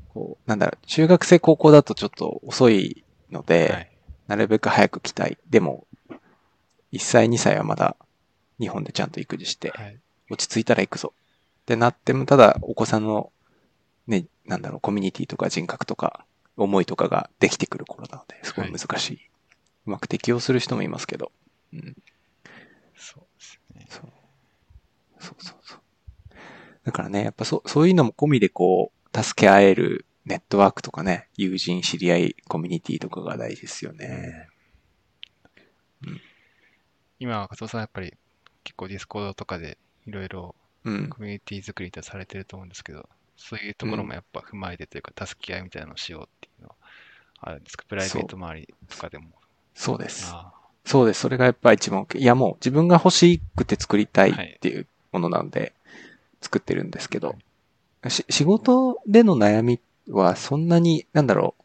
[0.09, 3.91] こう、なんだろう、中学生高校だとちょっと遅いので、はい。
[4.27, 5.37] なるべく早く来たい。
[5.51, 5.85] でも、
[6.91, 7.95] 1歳、2歳はまだ
[8.59, 9.99] 日本でちゃんと育児して、はい。
[10.31, 11.13] 落ち着いたら行くぞ。
[11.61, 13.31] ってなっても、ただお子さんの、
[14.08, 16.26] ね、なんだろう、コミュニティとか人格とか、
[16.58, 19.20] 思いとかができてくる頃なので、すごい難しい。
[19.88, 21.32] うまく適応する人もいますけど。
[21.74, 21.95] うん。
[22.95, 23.88] そうですね。
[23.89, 24.12] そう。
[25.20, 25.80] そうそうそう。
[26.84, 34.47] だからね、やっぱそう、そういうのも込みでこう、助け合えるネットワークとかね、友人、知り合い、コミュニティとかが大事ですよね。
[37.20, 38.16] 今、加藤さんやっぱり
[38.64, 39.78] 結構ディスコードとかで
[40.08, 41.10] いろいろうん。
[41.10, 43.08] コミュニティ作りってされてると思うんですけど、
[43.41, 46.75] そういうところもやっぱ踏まえてというか、助け合いみたいなのをしようっていうのは
[47.41, 47.85] あるんですか？
[47.87, 49.31] プライベート周りとかでも。
[49.73, 50.31] そうです。
[50.33, 50.53] あ
[50.85, 51.21] そうです。
[51.21, 52.17] それがやっぱ一番い。
[52.19, 55.73] いやもう自分が欲しくて作りたいっていうものなので
[56.41, 57.35] 作ってるんですけど、
[58.07, 59.79] し仕事での悩み
[60.09, 61.63] はそんなに、なんだろう、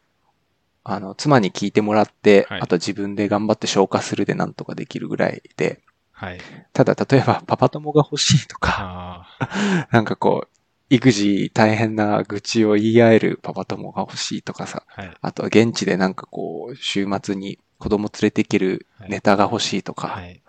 [0.83, 2.61] あの、妻に聞いてもらって、はい。
[2.61, 5.81] あと自分で頑張って消化するでなんとかできるぐらいで、
[6.13, 6.39] あはい。
[6.73, 10.49] ただ例えばパパ友が欲しいとか、あ なんかこう、
[10.89, 15.17] 育児大変な愚痴を言い合えるパパ友が欲しいとかさ、あ、はい。
[15.21, 20.41] あとは現地でなんかこう、週末に子供連れて行けるネタが欲しいとか、はい。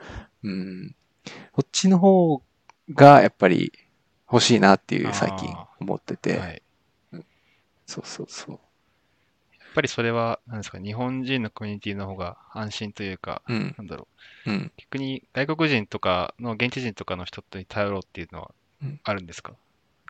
[0.44, 0.94] うん。
[1.52, 2.42] こっちの方
[2.94, 3.72] がやっぱり
[4.30, 6.62] 欲しいなっていう最近あ思ってて、はい。
[7.86, 8.52] そうそうそう。
[8.52, 8.60] やっ
[9.74, 14.08] ぱりそれは、なんですか、日本人のコミュニティの方が安心というか、うん、なんだろ
[14.46, 14.54] うん。
[14.54, 18.50] う、逆に外国人とかの現地人とかの人に頼ろうっていうのは
[18.82, 19.54] うんあるんですか、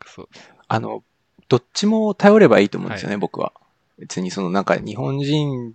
[0.07, 0.28] そう。
[0.66, 1.03] あの、
[1.49, 3.53] どっちも頼ればいいと思うんですよね、はい僕は。
[3.99, 5.74] 別にそのなんか日本人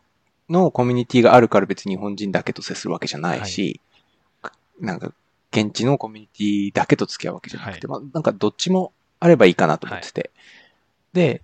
[0.49, 3.81] のコミュニティがあるから別に日本人だけと接するわけじゃないし、
[4.79, 5.11] なんか
[5.51, 10.31] 現地のコミュニティだけと付き合うわけじゃなくて、まあなんかどっちもあればいいかなと思ってて。
[11.13, 11.41] で、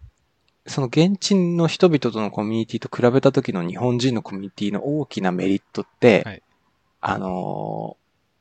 [0.67, 6.41] その現地の人々とのコミュニティと比べた時の日本人のコミュニティの大きなメリットって、はい
[7.01, 7.99] あのー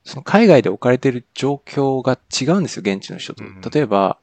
[0.08, 3.44] その海外で置かれている状況が違うんですよ、現地の人と。
[3.68, 4.16] 例えば、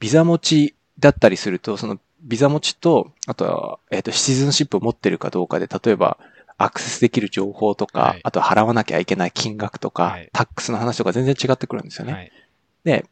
[0.00, 6.18] ビザ持ちだったりすると、そのビザ持ちと、あとは、えっ、と、シティズンシップを持ってるかどうかで、例えば、
[6.58, 12.12] アクセスできる情報とか、はいあと払わなきゃいけない金額とか、はいタックスの話とか全然違ってくるんですよね。
[12.12, 12.32] はい。
[12.84, 13.06] で、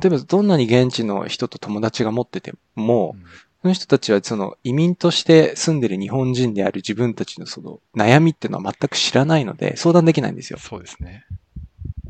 [0.00, 3.24] 例えばどんなに現地の人と友達が持ってても、うん
[3.62, 10.58] その人たちはその移民として住んでる日本人である自分たちのその悩みっていうのは全く知らないので相談できないんですよ。
[10.58, 11.24] そうですね。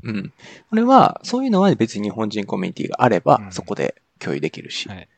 [0.03, 0.33] うん。
[0.71, 4.89] これは、そういうのは別に日本人コミュニティがあればう、んそこで共有できるし。
[4.89, 5.09] はい。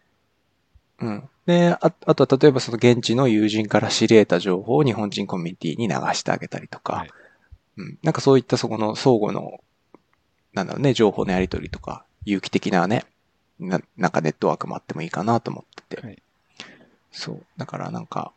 [1.00, 1.28] うん。
[1.46, 7.10] で、ああとは例えばその現地の友人から知り得た情報を日本人コミュニティに流してあげたりとか、はい
[7.78, 7.98] うん。
[8.02, 9.60] なんかそういったそこの相互の、
[10.52, 13.04] なんだろうね、情報のやり取りとか、有機的なね、
[13.58, 16.06] ななんかネットワークもあってもいいかなと思ってて。
[16.06, 16.22] はい
[17.14, 17.46] そう。
[17.56, 18.32] だからなんか、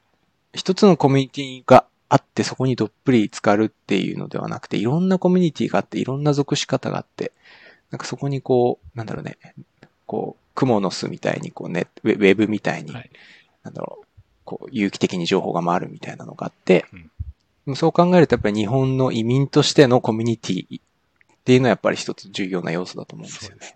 [0.54, 7.34] 一つのコミュニティがあってそこにどっぷり浸かるっていうのではなくて、いろんなコミュニティがあって、いろんな属し方があって、
[7.90, 9.38] なんかそこにこう、なんだろうね、
[10.06, 13.12] こう、クモの巣みたいにこうね、ウェブみたいに、はい
[13.62, 14.06] なんだろう、
[14.44, 17.12] こう、有機的に情報が回るみたいなのがあって、うん
[17.76, 20.84] そう考えるとやっぱり日本の移民としてのコミュニティっ
[21.44, 23.76] ていうのはやっぱり一つ重要な要素だと思うんですよね。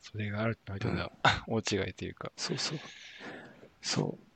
[0.00, 1.12] それがあるってのは、
[1.46, 2.78] 大違いというか、そうそう。
[3.82, 4.26] そう。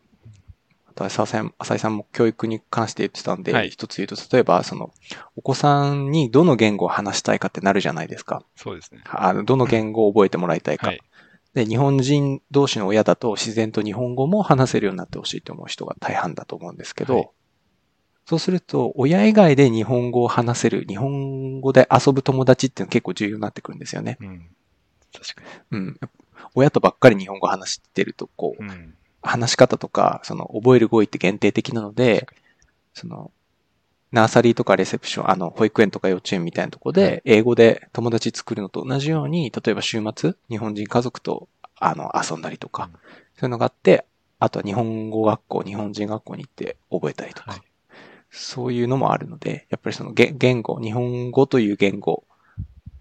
[0.90, 4.92] あとは浅井さん、浅井さんも教育に関して言ってたんで、はい一つ言うと、例えば、その、
[5.34, 8.42] お子さんにどの言語を話したいかってなるじゃないですか。
[8.54, 9.00] そうですね。
[9.06, 10.88] あのどの言語を覚えてもらいたいか。
[10.88, 11.00] はい。
[11.54, 17.28] で、日本人同士の親だと自然と日本語も話せるようになってほしいと思う人が大半だと思うんですけど、はい
[18.30, 24.18] そうすると、親以外で日本語を話せる、日本語で遊ぶ友達っていうのが結構重要になってくるんですよね。
[24.20, 24.48] うん。
[25.12, 25.42] 確か
[25.72, 26.00] うん。
[26.54, 28.70] 親とばっかり日本語話してると、こう、に。
[28.70, 28.94] うん。
[29.20, 32.28] 話し方とか、その覚える語彙って限定的なので、
[32.94, 33.32] その、
[34.12, 42.90] ナーサリーとかレセプション、あの、保育園とか幼稚園みたいなとこはでい、英語で友達作るのと同じように、例えば週末、日本人家族と、あの、遊んだりとか、うん。
[42.92, 42.98] そ
[43.42, 44.06] ういうのがあって、
[44.38, 47.60] あとは日本語学校、日本人学校に行って覚えたりとか、はい。
[48.30, 52.24] そういうのもあるので、やっぱりその言言語、日本語という言語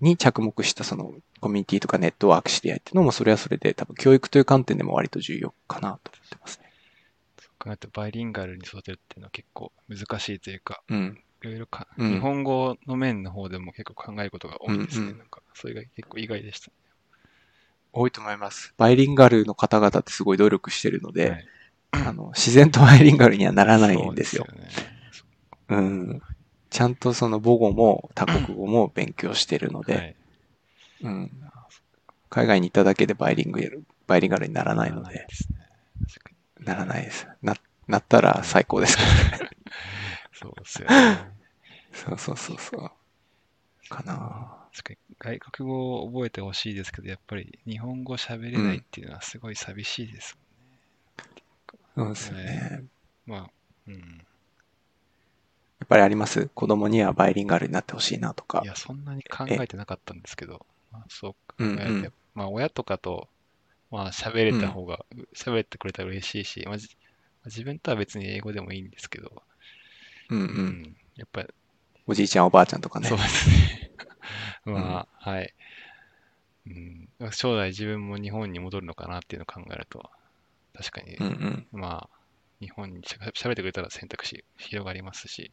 [0.01, 6.68] に着目したそのコミュニティとかネットワーク知り合いっていうのもそれはそれで多分教育という観点でも割と重要かなと思ってますね。
[7.59, 11.19] 考えるとバイリンガルに育てるっていうのは結構難しいというか、うん。
[11.41, 15.07] いろいろか、うん日本語の面の方でも結構考えることが多いですね。
[15.07, 16.71] うんうんなんか、それが結構意外でした。
[17.91, 18.73] 多いと思います。
[18.77, 21.47] バイリンガルの方々ってすごい努力してるので、はい
[21.91, 24.45] あの、自然とバイリンガルにはならないんですよ。
[24.47, 24.69] そうね
[25.69, 26.21] うん。
[26.69, 30.15] ちゃんとその母語も多国語も勉強してるので、はい。
[31.01, 31.31] うん。
[32.29, 35.58] 海外に行っただけでバイリンガル、バイリンガルにならないので、ですね。
[36.59, 37.27] ならないです。
[37.41, 37.55] な、
[37.87, 39.03] なったら最高ですね。
[40.33, 41.31] そうですよね。
[41.93, 42.91] そうそうそうそう。
[43.89, 50.37] かな確かに外国語を覚えてほしいですけど、やっぱり日本語喋れないっていうのはすごい寂しいです
[51.95, 52.83] そうですね。
[53.27, 53.39] もん。
[53.39, 53.49] まあ、
[53.87, 53.95] うん。
[55.79, 56.49] やっぱりあります？
[56.53, 58.67] 子供にはバイリンガルになってほしいなとかい。
[58.67, 63.27] や、そんなに考えてなかったんですけど、まあ、そう考うんうんえて、まあ、親とかと、
[63.91, 64.99] まあ、喋れた方が、
[65.35, 66.87] 喋ってくれたら嬉しいし、まあ、じ
[67.45, 69.43] 自分とは別に英語でもいいんですけど、
[70.29, 70.43] うんう。
[70.43, 70.47] うん
[70.81, 71.47] ん、やっぱり、
[72.05, 73.17] おじいちゃんおばあちゃんとかねそう。
[73.17, 73.91] ですね。
[74.65, 75.53] まあ、はい。
[76.67, 80.09] うん、将来自分も日本に戻るのかなっていうのを考えると、
[80.73, 81.67] 確かに、うんうん。
[81.79, 82.09] まあ、
[82.59, 85.51] 日本にしゃ喋ってくれたら選択肢広がりますし、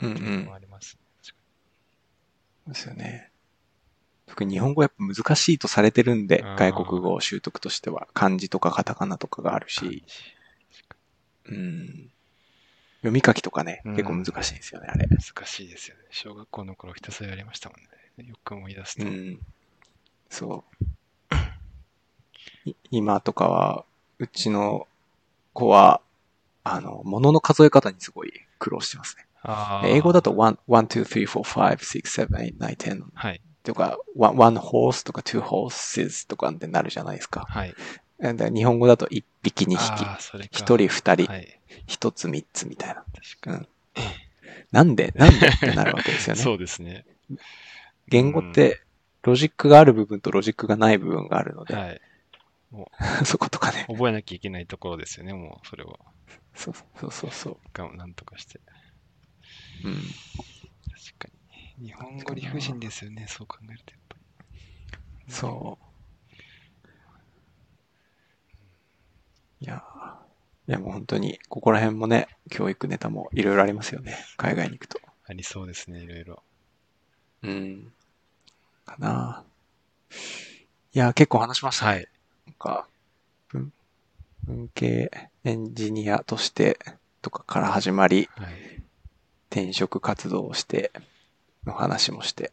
[0.00, 0.54] うんうんも。
[0.54, 0.98] あります。
[2.66, 3.32] ですよね。
[4.28, 10.04] 特に日本語やっぱ難しいとされてるんで外国語習得としては漢字とかカタカナとかがあるし、
[11.46, 12.10] うん。
[13.00, 15.06] 読み書きとかね、うん結構難しいんですよね、あれ。
[15.06, 16.02] 難しいですよね。
[16.10, 18.28] 小学校の頃ひたすらやりましたもんね。
[18.28, 19.04] よく思い出すと。
[19.04, 19.38] うん。
[20.28, 20.84] そう。
[22.64, 23.84] い今とかは、
[24.18, 24.88] うちの
[25.52, 26.00] 子は、
[26.64, 29.26] あの、物の数え方にすごい苦労してますね。
[29.84, 33.40] 英語だと1、1 2 3 4 5 6 7 8 9 10はい。
[33.68, 37.44] とか、one, horse とか two horses とかってなるじゃないですか。
[37.48, 37.74] はい。
[38.18, 40.50] で日本語だと1匹2匹、ああ、それか。
[40.52, 41.60] 1人2人、はい。
[41.86, 43.04] 1つ3つみたいな。
[43.04, 43.68] 確かうん。
[44.72, 46.38] なんでなんでってなるわけですよに。
[46.38, 46.44] ね。
[46.44, 47.04] そうですね。
[48.08, 48.80] 言語って、
[49.22, 52.00] ロジックがある部分とロジックがない部分があるので、はい。
[53.26, 53.84] そことかね。
[53.88, 55.98] 覚えなきゃいけないところですよね、もう、それを。
[56.54, 57.58] そうそうそうそう。
[57.74, 58.60] がなんとかして。
[59.82, 59.94] 確うん。
[61.18, 61.37] かに。
[61.80, 64.16] 日本語理不尽ですよね、そう考えるとやっぱ
[65.26, 65.32] り。
[65.32, 65.84] そう。
[69.60, 70.28] いやー
[70.68, 74.18] いやもう本当に、ここら辺もね、教育ネタもいろいろありますよね。
[74.36, 75.00] 海外に行くと。
[75.24, 76.42] ありそうですね、いろいろ。
[77.42, 77.92] うん。
[78.84, 79.44] かな。
[80.92, 81.92] いやー、結構話しましたね。
[81.92, 82.08] はい。
[82.46, 82.88] なんか、
[83.48, 83.72] 文、
[84.44, 85.10] 文系
[85.44, 86.78] エンジニアとして
[87.22, 88.82] とかから始まり、はい。
[89.50, 90.92] 転職活動をして、
[91.68, 92.52] の話もして、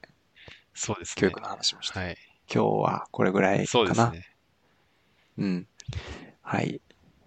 [0.74, 1.22] そうですね。
[1.22, 2.18] 教育の話もして、はい。
[2.54, 3.68] 今日はこれぐらいかな。
[3.68, 4.28] そうですね。
[5.38, 5.68] うん。
[6.42, 6.82] はい。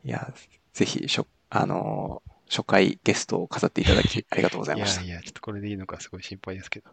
[0.04, 0.32] いや、
[0.72, 5.02] ぜひ、しょ、あのー初回ゲストを飾っていただき、 ありがとうございました。
[5.02, 6.90] いやいや、ちょっとこれでいいのかすごい心配ですけど。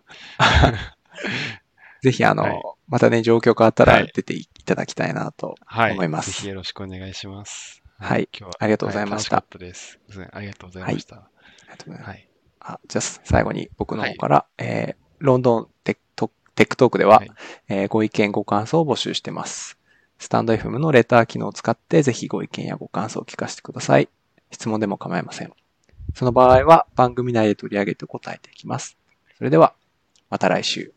[2.03, 5.93] ぜひ、あの、はいまたね、状況変わったらはい出ていただきたいなとはい。
[5.93, 7.81] 思いますぜひよろしくお願いします。
[7.97, 9.91] はい今日はありがとうございましたは楽しかったです。
[10.09, 11.15] すいませんありがとうございました。
[11.15, 11.29] あ
[11.63, 12.29] りがとうございますはい。
[12.67, 17.31] あじゃあ、最後に僕の方から、えー London Tech ト Tech Talk では、はい
[17.69, 19.77] えーご意見、ご感想を募集してます。
[20.17, 24.09] スタンド FM のレター機能を使って、ぜひご意見やご感想を聞かせてください。
[24.51, 25.53] 質問でも構いません。
[26.15, 28.97] その場合は番組内で取り上げて答えていきます。
[29.37, 29.75] それでは、
[30.29, 30.94] また来週。